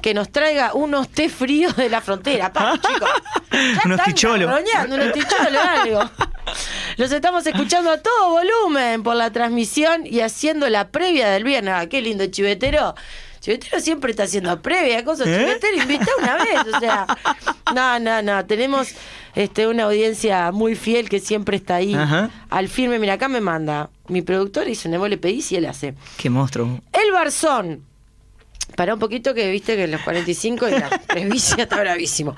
[0.00, 2.52] que nos traiga unos té fríos de la frontera.
[2.52, 3.08] Pa, chicos.
[3.84, 4.50] Unos ticholos.
[4.88, 6.10] unos ticholos, algo.
[6.96, 11.74] Los estamos escuchando a todo volumen por la transmisión y haciendo la previa del viernes.
[11.76, 12.94] Ah, qué lindo chivetero.
[13.40, 15.28] Chivetero siempre está haciendo previa, cosas.
[15.28, 15.38] ¿Eh?
[15.38, 17.06] Chivetero invita una vez, o sea.
[17.74, 18.44] No, no, no.
[18.46, 18.88] Tenemos
[19.34, 22.30] este, una audiencia muy fiel que siempre está ahí Ajá.
[22.50, 22.98] al firme.
[22.98, 25.94] Mira, acá me manda mi productor y dice, vos le pedís y él hace.
[26.16, 26.80] Qué monstruo.
[26.92, 27.87] El Barzón.
[28.76, 32.34] Para un poquito que viste que en los 45 y la presbicia está bravísimo.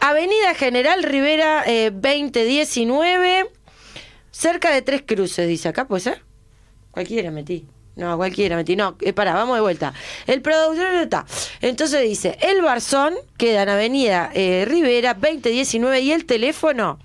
[0.00, 3.50] Avenida General Rivera eh, 2019,
[4.30, 6.22] cerca de Tres Cruces, dice acá, ¿puede ser?
[6.90, 7.66] Cualquiera metí.
[7.96, 8.76] No, cualquiera metí.
[8.76, 9.92] No, eh, pará, vamos de vuelta.
[10.26, 11.26] El productor no está.
[11.60, 16.98] Entonces dice, el Barzón queda en Avenida eh, Rivera 2019 y el teléfono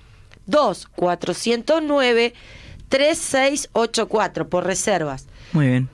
[0.46, 2.34] 2 409
[2.88, 5.28] 3684 por reservas.
[5.52, 5.90] Muy bien.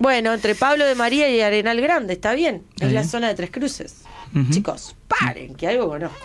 [0.00, 2.64] Bueno, entre Pablo de María y Arenal Grande, está bien.
[2.80, 3.96] Es la zona de Tres Cruces.
[4.50, 6.16] Chicos, paren, que algo conozco.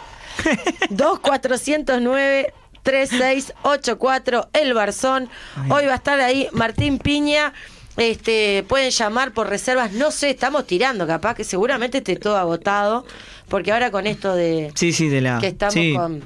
[0.90, 5.30] 2 409 3684 El Barzón.
[5.70, 7.54] Hoy va a estar ahí Martín Piña.
[7.98, 13.06] Este, pueden llamar por reservas, no sé, estamos tirando, capaz que seguramente esté todo agotado,
[13.48, 15.40] porque ahora con esto de Sí, sí, de la.
[15.40, 15.94] que estamos sí.
[15.96, 16.22] con,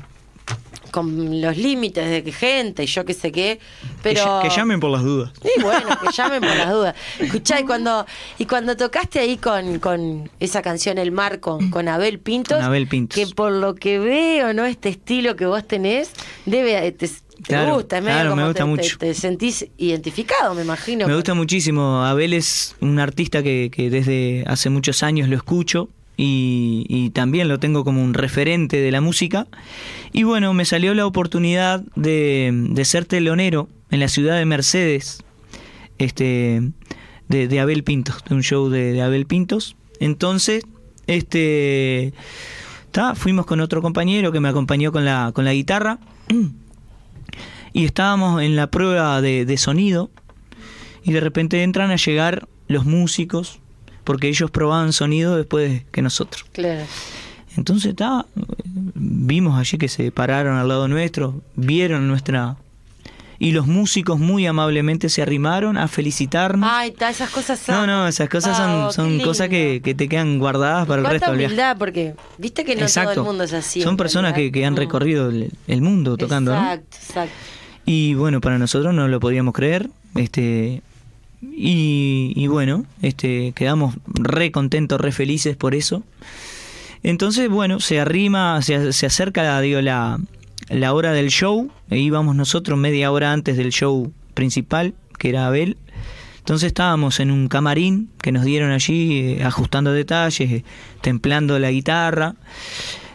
[0.90, 3.60] con los límites de gente y yo qué sé qué,
[4.04, 5.32] pero que llamen por las dudas.
[5.58, 6.96] y bueno, que llamen por las dudas.
[7.20, 8.06] Escuchá, y cuando,
[8.38, 12.66] y cuando tocaste ahí con, con esa canción El Mar con, con Abel Pintos, Con
[12.66, 13.16] Abel Pintos.
[13.18, 14.66] que por lo que veo, ¿no?
[14.66, 16.12] Este estilo que vos tenés,
[16.46, 18.98] debe, te, te Claro, gusta, claro, me gusta te, te- mucho.
[18.98, 21.08] te sentís identificado, me imagino.
[21.08, 22.04] Me gusta muchísimo.
[22.04, 25.90] Abel es un artista que, que desde hace muchos años lo escucho
[26.22, 29.48] y, también lo tengo como un referente de la música.
[30.12, 35.24] Y bueno, me salió la oportunidad de, de ser telonero en la ciudad de Mercedes,
[35.98, 36.72] este,
[37.30, 39.78] de, Abel Pintos, de un show de, de Abel Pintos.
[40.02, 40.64] Entonces,
[41.08, 42.14] este,
[42.92, 46.00] ta, fuimos con otro compañero que me acompañó con la, con la guitarra
[47.74, 50.12] y estábamos en la prueba de, de sonido
[51.04, 53.59] y de repente entran a llegar los músicos
[54.10, 56.44] porque ellos probaban sonido después que nosotros.
[56.52, 56.82] Claro.
[57.56, 58.26] Entonces ta,
[58.96, 62.56] vimos allí que se pararon al lado nuestro, vieron nuestra...
[63.38, 66.68] Y los músicos muy amablemente se arrimaron a felicitarnos.
[66.74, 68.58] Ay, ta, esas cosas no, son- no, esas cosas
[68.96, 71.54] son, cosas que, te quedan guardadas para el resto del viaje.
[71.54, 73.84] humildad, porque viste que no todo el mundo es así.
[73.84, 74.78] Son personas que, que han Mm.
[74.78, 76.60] recorrido el, el mundo tocando, ¿no?
[76.62, 77.34] Exacto, exacto.
[77.86, 79.92] Y bueno, para nosotros no lo podíamos creer.
[80.16, 80.82] Este
[81.42, 86.04] y, bueno, este quedamos re contentos, re felices por eso.
[87.02, 90.20] Entonces, bueno, se arrima, se, se acerca digo, la,
[90.70, 91.72] la hora del show.
[91.90, 95.78] E íbamos nosotros media hora antes del show principal, que era Abel.
[96.40, 100.64] Entonces estábamos en un camarín que nos dieron allí, eh, ajustando detalles, eh,
[101.02, 102.36] templando la guitarra.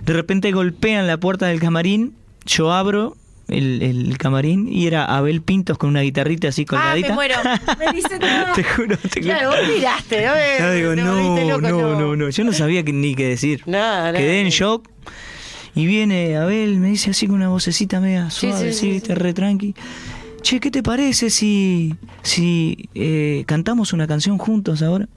[0.04, 2.14] De repente golpean la puerta del camarín,
[2.46, 3.16] yo abro
[3.48, 7.09] el, el camarín y era Abel Pintos con una guitarrita así Ah, colgadita.
[7.09, 7.35] me muero.
[7.78, 8.28] Me dice todo.
[8.54, 9.22] te juro, te juro.
[9.22, 10.33] Claro, vos miraste, ¿no?
[10.64, 12.30] No, digo, te no, loco, no, no, no.
[12.30, 13.62] Yo no sabía que- ni qué decir.
[13.66, 14.50] No, no, Quedé en no.
[14.50, 14.88] shock.
[15.76, 18.90] Y viene Abel, me dice así con una vocecita media Sí, suave, sí, así, sí,
[18.90, 19.74] viste, re tranqui.
[20.42, 25.09] Che, ¿qué te parece si, si eh, cantamos una canción juntos ahora?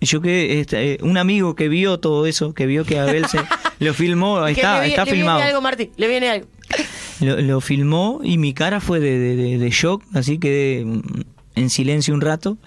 [0.00, 3.26] Y yo que este, eh, un amigo que vio todo eso, que vio que Abel
[3.26, 3.38] se
[3.78, 5.38] lo filmó, Que está, le, está le filmado.
[5.38, 6.46] viene algo, Martín, le viene algo.
[7.22, 11.02] Lo, lo filmó y mi cara fue de, de- de- shock, así quedé mm,
[11.54, 12.58] en silencio un rato.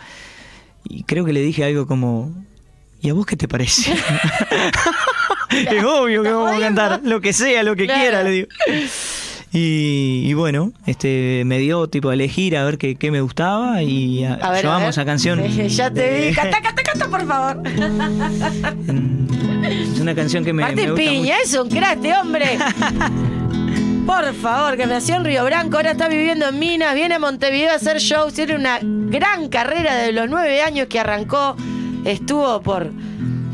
[0.88, 2.32] Y creo que le dije algo como,
[3.02, 3.92] ¿y a vos qué te parece?
[5.52, 8.02] es obvio que ¿Estás vamos a cantar lo que sea, lo que Claro.
[8.02, 8.48] quiera, le digo.
[9.52, 13.82] Y, y bueno, este me dio tipo a elegir a ver qué, qué me gustaba
[13.84, 14.90] y a- A ver, a llevamos ver.
[14.90, 15.42] esa canción.
[15.70, 16.34] ya te vi.
[16.36, 17.62] Canta, canta, canta, por favor.
[19.66, 22.58] Es una canción que me, me Martín gusta Piña, es un crack, este hombre.
[24.06, 27.72] Por favor, que nació en Río Branco, ahora está viviendo en Minas, viene a Montevideo
[27.72, 31.56] a hacer shows, tiene una gran carrera de los nueve años que arrancó,
[32.06, 32.92] estuvo por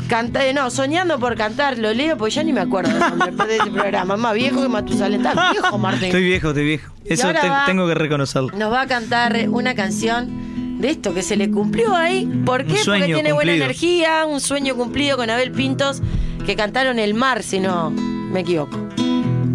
[0.08, 3.70] cantar, no, soñando por cantar, lo leo porque ya ni me acuerdo nombre de ese
[3.70, 6.04] programa, más viejo que Matusalén, viejo Martín.
[6.04, 6.92] Estoy viejo, estoy viejo.
[7.06, 8.50] Eso te- va- tengo que reconocerlo.
[8.56, 12.26] Nos va a cantar una canción de esto que se le cumplió ahí.
[12.44, 12.74] ¿Por qué?
[12.84, 16.02] Porque tiene buena energía, un sueño cumplido con Abel Pintos,
[16.44, 18.76] que cantaron El Mar, si no me equivoco.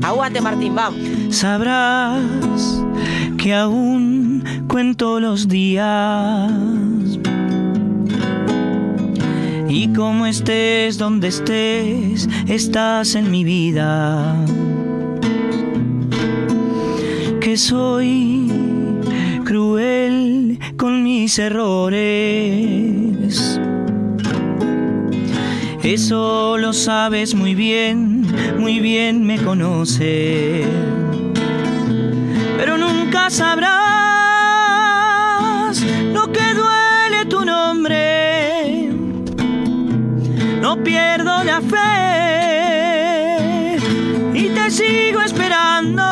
[0.02, 1.00] Aguante Martín, vamos.
[1.30, 2.22] Sabrás
[3.38, 6.52] que aún cuento los días.
[9.70, 14.36] Y como estés donde estés, estás en mi vida.
[17.42, 18.52] Que soy
[19.46, 22.58] cruel con mis errores.
[25.88, 28.26] Eso lo sabes muy bien,
[28.60, 30.67] muy bien me conoces.
[32.58, 33.71] Pero nunca sabrás
[36.13, 38.90] lo que duele tu nombre.
[40.62, 42.08] No pierdo la fe
[44.58, 46.04] te sigo esperando.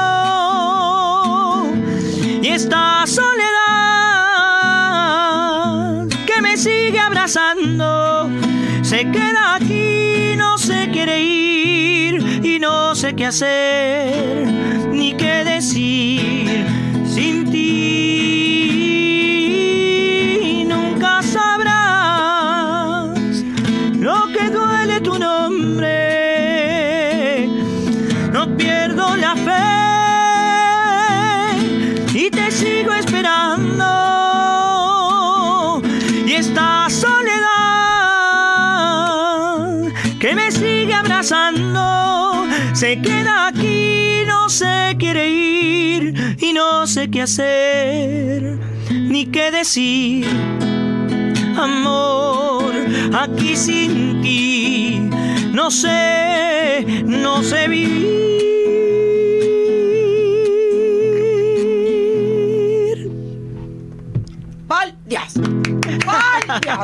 [2.41, 2.94] Y esta
[11.13, 14.47] y no sé qué hacer
[14.91, 16.65] ni qué decir.
[17.05, 17.44] Sin
[41.25, 48.59] abrazando se queda aquí, no se quiere ir y no sé qué hacer
[48.91, 50.27] ni qué decir.
[51.57, 52.73] Amor,
[53.13, 55.09] aquí sin ti,
[55.53, 58.35] no sé, no sé vivir.
[64.67, 65.33] ¡Pol Dios!
[65.33, 66.77] ¡Pol Dios!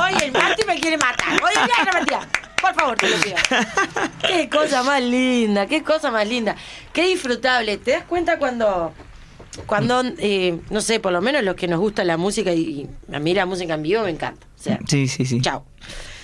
[0.00, 1.32] Hoy el Marti me quiere matar.
[1.42, 2.45] Hoy el día Matías.
[2.66, 3.36] Por favor, te lo pido.
[4.28, 6.56] Qué cosa más linda, qué cosa más linda.
[6.92, 7.76] Qué disfrutable.
[7.78, 8.92] ¿Te das cuenta cuando,
[9.66, 13.14] cuando eh, no sé, por lo menos los que nos gusta la música y, y
[13.14, 14.46] a mí la música en vivo me encanta?
[14.58, 15.40] O sea, Sí, sí, sí.
[15.40, 15.64] Chao.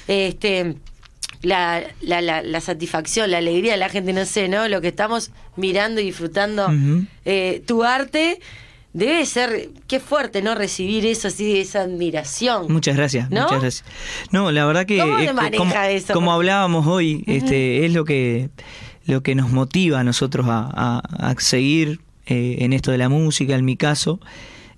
[0.09, 0.75] Este,
[1.43, 4.67] la, la, la, la satisfacción, la alegría de la gente, no sé, ¿no?
[4.69, 6.69] Lo que estamos mirando y disfrutando.
[7.25, 8.41] Eh, tu arte
[8.93, 10.55] debe ser, qué fuerte, ¿no?
[10.55, 12.71] Recibir eso así, esa admiración.
[12.73, 13.43] Muchas gracias, ¿No?
[13.43, 13.85] muchas gracias.
[14.31, 16.13] No, la verdad que ¿Cómo se eh, como, eso?
[16.15, 18.51] como hablábamos hoy, este, es lo que
[19.05, 23.09] lo que nos motiva a nosotros a, a- a seguir eh, en esto de la
[23.09, 24.21] música, en mi caso.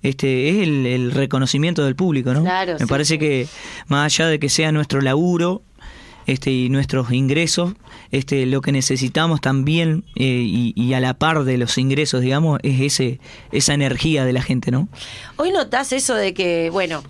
[0.01, 2.41] Este, es el, el reconocimiento del público, ¿no?
[2.41, 3.19] Claro, Me sí, parece sí.
[3.19, 3.47] que
[3.87, 5.61] más allá de que sea nuestro laburo
[6.25, 7.73] este, y nuestros ingresos,
[8.11, 12.59] este, lo que necesitamos también eh, y, y a la par de los ingresos, digamos,
[12.63, 13.19] es ese
[13.51, 14.87] esa energía de la gente, ¿no?
[15.37, 17.03] Hoy notás eso de que, bueno,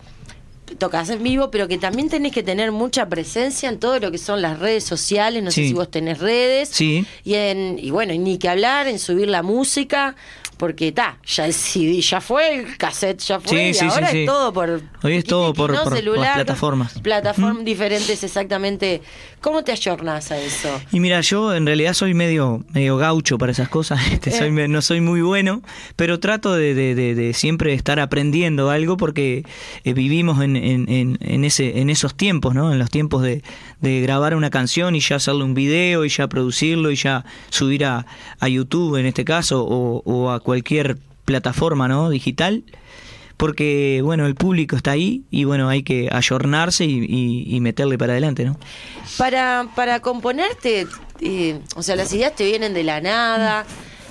[0.77, 4.17] tocas en vivo, pero que también tenés que tener mucha presencia en todo lo que
[4.17, 5.43] son las redes sociales.
[5.43, 6.69] No sé si vos tenés redes.
[6.69, 7.05] Sí.
[7.23, 10.15] Y, en, y bueno, y ni que hablar en subir la música,
[10.57, 14.09] porque está, ya el CD ya fue, el cassette ya fue, Sí, y sí, ahora
[14.11, 14.19] sí.
[14.19, 14.81] es todo por.
[15.03, 16.99] Hoy es todo por- las plataformas.
[16.99, 17.65] Plataformas ¿Mm?
[17.65, 19.01] diferentes, exactamente.
[19.41, 20.81] ¿Cómo te ayornás a eso?
[20.91, 24.67] Y mira, yo en realidad soy medio, medio gaucho para esas cosas, este, soy, me-
[24.67, 25.61] no soy muy bueno,
[25.95, 29.43] pero trato de, de- de- de siempre estar aprendiendo algo porque
[29.83, 32.71] eh, vivimos en, en- en- en ese, en esos tiempos, ¿no?
[32.71, 33.43] En los tiempos de,
[33.85, 37.85] de grabar una canción y ya hacerle un video y ya producirlo y ya subir
[37.85, 38.05] a,
[38.39, 42.09] a YouTube en este caso o, o a cualquier plataforma, ¿no?
[42.09, 42.63] Digital.
[43.37, 47.97] Porque, bueno, el público está ahí y, bueno, hay que ayornarse y, y- y meterle
[47.97, 48.57] para adelante, ¿no?
[49.17, 50.87] Para, para componerte,
[51.19, 53.65] eh, o sea, las ideas te vienen de la nada,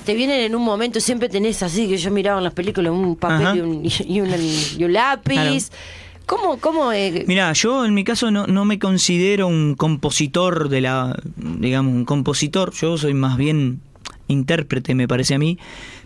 [0.04, 3.16] te vienen en un momento, siempre tenés así, que yo miraba en las películas, un
[3.16, 4.30] papel y un, y, un,
[4.78, 5.70] y un lápiz.
[5.70, 6.03] Claro.
[6.26, 10.80] ¿Cómo, cómo eh, Mira, yo en mi caso no, no me considero un compositor de
[10.80, 13.80] la, digamos, un compositor, yo soy más bien
[14.28, 15.58] intérprete, me parece a mí,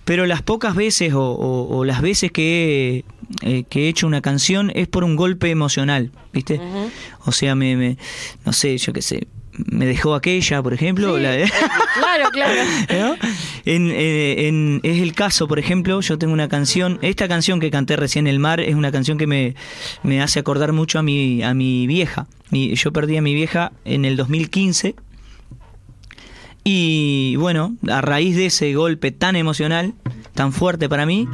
[0.04, 3.04] pero las pocas veces o, o- o las veces que
[3.42, 6.60] he, eh, que he hecho una canción es por un golpe emocional, ¿viste?
[7.26, 7.96] O sea, me, me-
[8.44, 9.28] no sé, yo qué sé,
[9.66, 11.50] me dejó aquella, por ejemplo, Sí, la de- eh,
[11.98, 12.60] claro, claro.
[12.98, 13.16] ¿No?
[13.64, 17.70] En, eh, en- es el caso, por ejemplo, yo tengo una canción, esta canción que
[17.70, 19.54] canté recién, El Mar, es una canción que me,
[20.02, 22.26] me hace acordar mucho a mi, a mi vieja.
[22.50, 24.94] Mi- yo perdí a mi vieja en el 2015
[26.64, 29.94] y bueno, a raíz de ese golpe tan emocional,
[30.34, 31.26] tan fuerte para mí,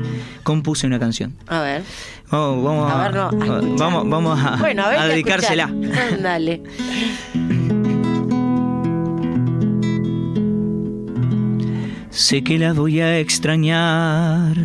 [0.44, 1.34] compuse una canción.
[1.48, 1.82] A ver.
[2.30, 3.22] Vamos, vamos A ver, no.
[3.22, 5.70] a vamos, vamos a, bueno, a, ver a dedicársela.
[6.20, 6.62] Dale.
[12.14, 14.56] Sé que la voy a extrañar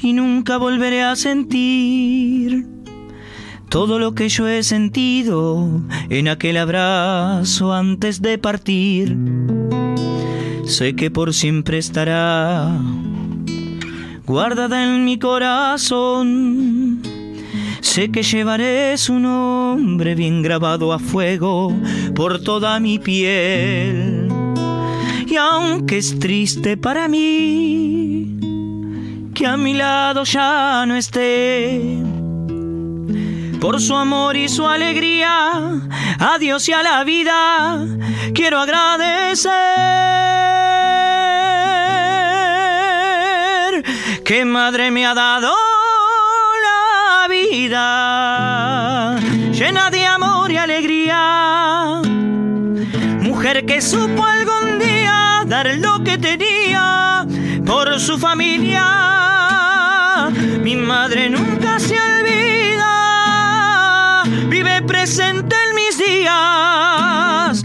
[0.00, 2.66] y nunca volveré a sentir
[3.68, 9.18] todo lo que yo he sentido en aquel abrazo antes de partir.
[10.64, 12.74] Sé que por siempre estará
[14.24, 17.02] guardada en mi corazón.
[17.82, 21.76] Sé que llevaré su nombre bien grabado a fuego
[22.14, 24.39] por toda mi piel.
[25.30, 28.36] Y aunque es triste para mí
[29.32, 31.80] que a mi lado ya no esté,
[33.60, 35.52] por su amor y su alegría,
[36.18, 37.78] a Dios y a la vida
[38.34, 39.52] quiero agradecer
[44.24, 45.54] que madre me ha dado
[46.66, 49.16] la vida
[49.52, 52.09] llena de amor y alegría
[53.40, 57.26] mujer que supo algún día dar lo que tenía
[57.64, 60.28] por su familia.
[60.62, 62.84] Mi madre nunca se olvida,
[64.46, 67.64] vive presente en mis días,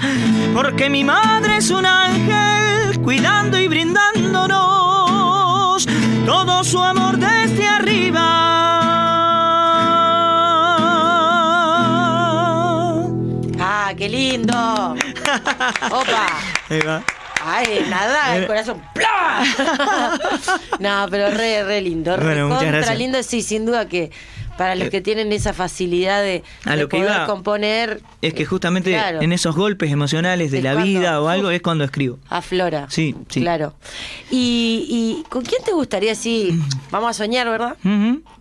[0.53, 5.85] porque mi madre es un ángel cuidando y brindándonos
[6.25, 8.34] todo su amor desde arriba.
[15.91, 16.27] Opa.
[16.69, 17.03] Ahí va.
[17.43, 18.81] Ay, nada, el corazón.
[18.93, 19.43] ¡plá!
[20.79, 22.15] no, pero re, re lindo.
[22.17, 24.11] Re Bueno, muchas contra lindo, sí, sin duda que
[24.57, 28.01] para los que tienen esa facilidad de, A de lo que poder iba componer.
[28.21, 31.61] Es que eh, justamente claro, en esos golpes emocionales de la vida o algo es
[31.61, 32.19] cuando escribo.
[32.29, 32.87] Aflora.
[32.89, 33.41] Sí, sí.
[33.41, 33.73] Claro.
[34.31, 36.57] Y, y con quién te gustaría así?
[36.91, 37.75] Vamos a soñar, ¿verdad?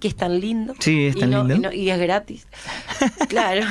[0.01, 0.75] Que es tan lindo.
[0.79, 1.55] Sí, es Y tan no- lindo.
[1.55, 2.47] Y, no- y es gratis.
[3.29, 3.63] claro.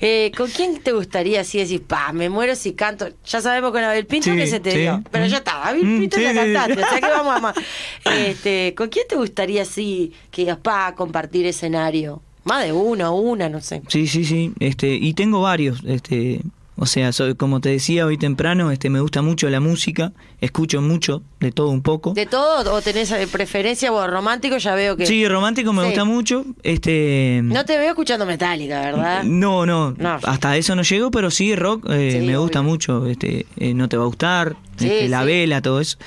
[0.00, 3.08] Eh, ¿Con quién te gustaría así decir, pa, me muero si canto?
[3.26, 4.78] Ya sabemos con Abel Pinto Sí, que se te sí.
[4.78, 5.02] dio.
[5.10, 5.28] Pero Mm.
[5.28, 6.44] ya está, Abel Mm, Pinto sí, ya sí, sí.
[6.54, 6.82] cantaste.
[6.84, 7.54] O sea que vamos a más.
[8.28, 12.22] Este, ¿Con quién te gustaría así que digas, pa, compartir escenario?
[12.44, 13.82] Más de uno, una, no sé.
[13.88, 14.52] Sí, sí, sí.
[14.58, 15.82] Este, y tengo varios.
[15.84, 16.40] Este,
[16.76, 20.80] o sea, soy- como te decía hoy temprano, este, me gusta mucho la música, escucho
[20.80, 22.14] mucho, de todo un poco.
[22.14, 24.56] ¿De todo o tenés eh, preferencia o romántico?
[24.56, 25.04] Ya veo que.
[25.04, 25.88] Sí, romántico me Sí.
[25.88, 26.44] gusta mucho.
[26.62, 29.24] Este, No te veo escuchando Metallica, ¿verdad?
[29.24, 30.18] no, no, No.
[30.22, 33.06] hasta eso no llego, pero sí rock eh, Sí, me gusta mucho.
[33.06, 35.98] Este, eh, no te va a gustar, Sí, este, la vela, todo eso.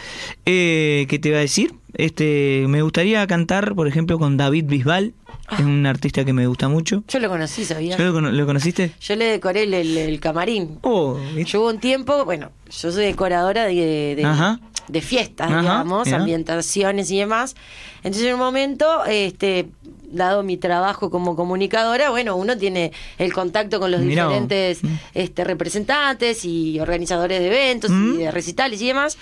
[0.47, 1.76] Eh, ¿Qué te iba a decir?
[1.93, 5.14] Este, me gustaría cantar, por ejemplo, con David Bisbal.
[5.52, 7.04] Es un artista que me gusta mucho.
[7.08, 7.99] Yo lo conocí, ¿sabías?
[7.99, 8.91] ¿Lo, cono- lo conociste?
[9.02, 10.80] Yo le decoré el, el- el camarín.
[10.82, 11.18] Oh.
[11.45, 14.60] Yo hubo un tiempo, bueno, yo soy decoradora de, de, Ajá.
[14.88, 17.56] de fiestas, Ajá, digamos, ambientaciones y demás.
[18.04, 19.68] Entonces en un momento, este,
[20.12, 24.88] dado mi trabajo como comunicadora, bueno, uno tiene el contacto con los Mirá diferentes Mm.
[25.14, 28.16] este, representantes y organizadores de eventos Mm.
[28.16, 29.18] y de recitales y demás.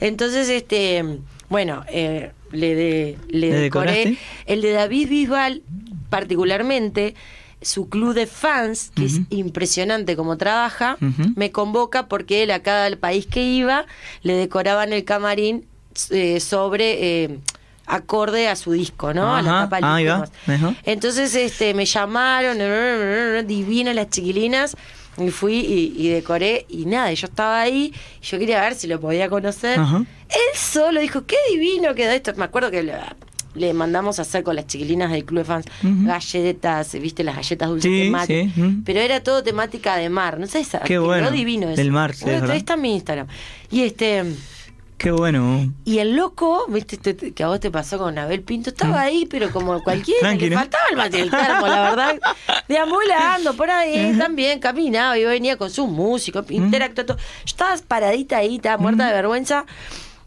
[0.00, 1.04] Entonces, este,
[1.52, 4.18] bueno, eh, le, de, le, ¿Le decoré decoraste?
[4.46, 5.62] el de David Bisbal,
[6.08, 7.14] particularmente,
[7.60, 10.96] su club de fans, que es impresionante como trabaja,
[11.36, 13.86] me convoca porque él a cada país que iba
[14.22, 15.64] le decoraban el camarín
[16.10, 17.38] eh, sobre eh,
[17.86, 19.36] acorde a su disco, ¿no?
[19.36, 20.74] a la tapa ajá.
[20.84, 22.58] Entonces este me llamaron,
[23.46, 24.76] divinas las chiquilinas,
[25.18, 27.92] y fui y, y decoré y nada, yo estaba ahí,
[28.22, 29.78] y yo quería ver si lo podía conocer.
[29.78, 29.98] Ajá.
[29.98, 32.32] Él solo dijo, qué divino quedó esto.
[32.36, 32.94] Me acuerdo que le,
[33.54, 37.68] le mandamos a hacer con las chiquilinas del Club de Fans galletas, viste las galletas
[37.68, 38.84] dulces Sí, sí, mm.
[38.84, 41.76] Pero era todo temática de mar, no sé, esa, Qué bueno, divino eso.
[41.76, 43.26] del mar, sí, Bueno, es está en mi Instagram.
[43.70, 44.24] Y este...
[45.02, 45.72] Qué bueno.
[45.84, 49.00] Y el loco, viste Te- te- que a vos te pasó con Abel Pinto, estaba
[49.00, 50.38] ahí, pero como cualquiera, Mm.
[50.38, 52.18] Le faltaba el mate del termo, la verdad.
[52.68, 56.52] Deambulando por ahí, también caminaba y venía con sus músicos, Mm.
[56.52, 57.16] interactuó todo.
[57.18, 59.66] Yo estaba paradita ahí, estaba muerta de vergüenza.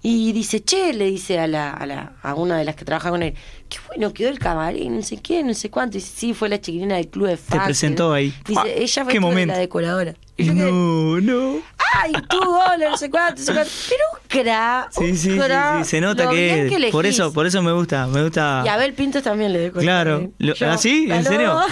[0.02, 3.10] Y dice, che, le dice a la, a la, a una de las que trabaja
[3.10, 3.34] con él,
[3.70, 5.98] qué bueno quedó el camarín, no sé qué, no sé cuánto.
[5.98, 7.64] Y dice, sí, fue la chiquilina del club de fans.
[7.64, 8.32] presentó ahí.
[8.48, 10.14] Dice, Ah, ella fue la decoradora.
[10.38, 11.60] Y yo quedé, No, no.
[11.94, 12.40] ay, tú
[12.80, 13.72] no sé cuánto, no sé cuánto.
[13.88, 17.32] Pero un cra, Sí, un sí, sí, cra, sí, se nota que, que por eso,
[17.32, 18.64] por eso me gusta, me gusta.
[18.66, 19.86] Y Abel Pintos también le decoré.
[19.86, 20.30] Claro.
[20.40, 21.08] Lo- ¿Ah, sí?
[21.10, 21.58] ¿En serio?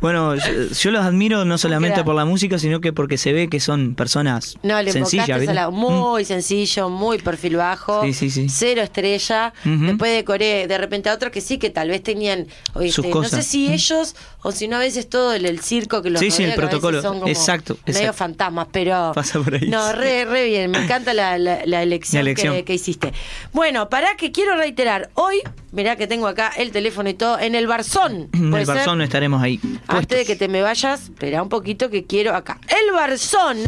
[0.00, 0.42] Bueno, yo,
[0.80, 3.96] yo los admiro no solamente por la música, sino que porque se ve que son
[3.96, 5.28] personas No, le sencillas.
[5.48, 8.46] a la, muy sencillo, muy perfil bajo, Sí, sí, sí.
[8.48, 9.52] cero estrella.
[9.64, 13.08] Después decoré de repente a otros que sí, que tal vez tenían, o Sus este,
[13.08, 13.30] no cosas.
[13.44, 13.72] sé si Mm.
[13.72, 16.50] ellos o si no a veces todo el, el circo que los Sí, sí, el
[16.52, 17.02] rodea, a veces protocolo.
[17.02, 19.68] como Exacto, medio fantasmas, pero Pasa por ahí.
[19.68, 22.54] no, re, re bien, me encanta la, la- la elección, La elección.
[22.54, 23.12] Que, que hiciste.
[23.52, 25.40] Bueno, para que quiero reiterar, hoy,
[25.72, 28.28] mirá que tengo acá el teléfono y todo, en el Barzón.
[28.32, 28.76] En ¿puede el ser?
[28.76, 29.60] Barzón estaremos ahí.
[29.86, 32.58] Antes de que te me vayas, espera un poquito que quiero acá.
[32.68, 33.58] El Barzón,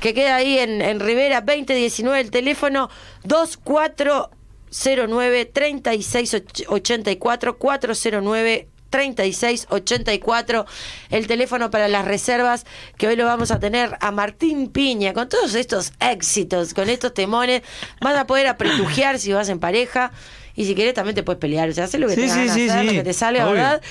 [0.00, 2.88] que queda ahí en, en Rivera 2019, el teléfono
[3.24, 10.66] 2409 3684 409 3684,
[11.10, 12.64] el teléfono para las reservas,
[12.96, 17.14] que hoy lo vamos a tener a Martín Piña, con todos estos éxitos, con estos
[17.14, 17.62] temones,
[18.00, 20.12] vas a poder apretujear si vas en pareja,
[20.54, 22.40] y si querés también te puedes pelear, o sea, hacer lo que Sí, te sí,
[22.40, 22.96] hacer, sí, lo sí.
[22.96, 23.12] que te
[23.44, 23.52] Obvio.
[23.52, 23.82] ¿verdad?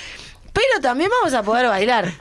[0.56, 2.12] Pero también vamos a poder bailar.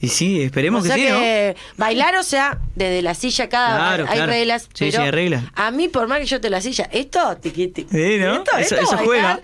[0.00, 1.18] Y sí, esperemos o sea que sí, ¿no?
[1.20, 4.32] que bailar, o sea, desde la silla cada Claro, hay claro.
[4.32, 4.62] reglas.
[4.62, 5.44] Sí, pero sí, hay reglas.
[5.54, 8.34] A mí, por más que yo te la silla, esto, tiqui, tiqui, Sí, ¿no?
[8.38, 9.40] esto, Eso- esto eso juega.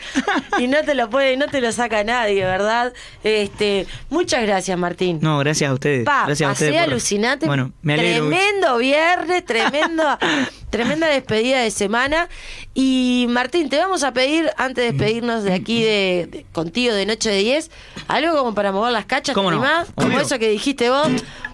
[0.59, 2.93] Y no te lo puede, no te lo saca nadie, ¿verdad?
[3.23, 5.19] Este, muchas gracias, Martín.
[5.23, 6.05] No, gracias a ustedes.
[6.05, 6.85] Pa, gracias a pasé ustedes.
[6.85, 7.47] por- alucinante.
[7.47, 8.25] Bueno, me alegro.
[8.25, 8.37] mucho.
[8.37, 10.19] Tremendo viernes, tremendo
[10.71, 12.29] Tremenda despedida de semana.
[12.75, 17.07] Y Martín, te vamos a pedir, antes de despedirnos de aquí de, de- contigo de
[17.07, 17.71] Noche de 10,
[18.09, 19.63] algo como para mover las cachas, ¿Cómo ¿te no?
[19.95, 21.09] Como eso que dijiste vos.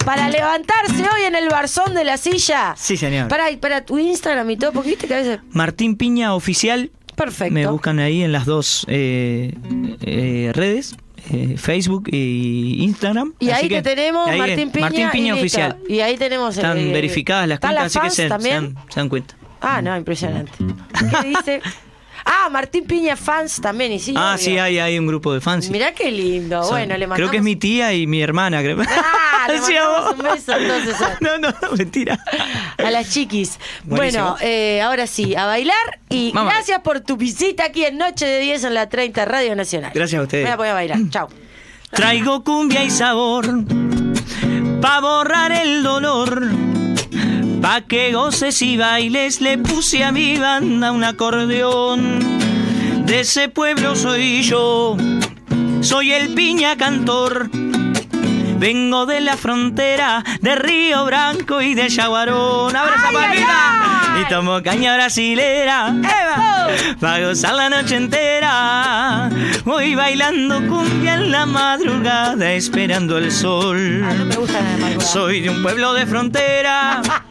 [0.05, 2.75] Para levantarse hoy en el barzón de la silla.
[2.77, 3.29] Sí, señor.
[3.29, 5.41] Para, para tu Instagram y todo, porque viste que a veces.
[5.51, 6.91] Martín Piña Oficial.
[7.17, 7.55] Perfecto.
[7.55, 9.55] Me buscan ahí en las dos eh,
[10.03, 10.97] eh, redes,
[11.31, 13.35] eh, Facebook y Instagram.
[13.39, 14.87] Y Así ahí que te tenemos, ahí Martín Piña.
[14.87, 15.39] Martín Piña y.
[15.39, 15.77] Oficial.
[15.89, 19.01] Y ahí tenemos Están verificadas las ¿Están cuentas, las así que se, se dan, se
[19.01, 19.37] dan cuenta.
[19.61, 20.53] Ah, no, impresionante.
[21.23, 21.63] ¿Qué dice?
[22.27, 24.15] Ah, Martín Piña fans también, y sí.
[24.17, 24.45] ah, obvio.
[24.45, 25.67] sí, hay, hay un grupo de fans.
[25.67, 25.71] sí.
[25.71, 26.63] Mirá qué lindo.
[26.63, 27.17] Son- bueno, le mandamos.
[27.17, 28.79] Creo que es mi tía y mi hermana, creo.
[28.81, 30.25] Ah, le Decía mandamos vos.
[30.27, 32.19] un beso entonces a, No, no, mentira.
[32.79, 33.59] a las chiquis.
[33.85, 34.23] Buenísimo.
[34.33, 38.41] Bueno, eh, ahora sí, a bailar y gracias por tu visita aquí en Noche de
[38.41, 39.93] 10 en la 30 Radio Nacional.
[39.95, 40.57] Gracias a ustedes.
[40.57, 40.99] Voy a bailar.
[41.11, 41.29] Chao.
[41.91, 43.47] Traigo cumbia y sabor
[44.81, 46.43] pa' borrar el dolor.
[47.65, 52.21] Pa' que goces y bailes le puse a mi banda un acordeón.
[53.07, 54.99] De ese pueblo soy yo,
[55.81, 57.49] soy el piña cantor.
[58.59, 62.77] Vengo de la frontera de Río Branco y de Yaguarón.
[62.77, 63.95] ¡Abre esa ¡Ay, ay, palmita!
[64.21, 65.89] Y tomo caña brasilera.
[65.89, 66.69] ¡Eva!
[67.01, 69.31] Pa' gozar la noche entera.
[69.65, 74.03] Voy bailando cumbia en la madrugada esperando el sol.
[74.05, 74.61] Ah, no me gusta.
[75.01, 77.01] Soy de un pueblo de frontera,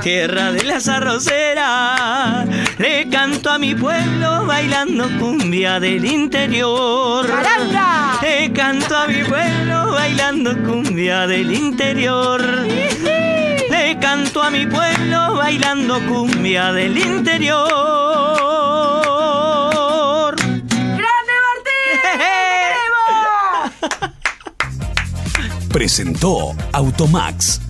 [0.00, 2.48] tierra de las arroceras.
[2.78, 7.26] Le canto a mi pueblo bailando cumbia del interior.
[7.26, 8.18] ¡Caranga!
[8.22, 12.40] Le canto a mi pueblo bailando cumbia del interior.
[12.40, 17.58] Le canto a mi pueblo bailando cumbia del interior.
[20.36, 22.00] ¡Grande Martín!
[25.72, 27.69] Presentó Automax.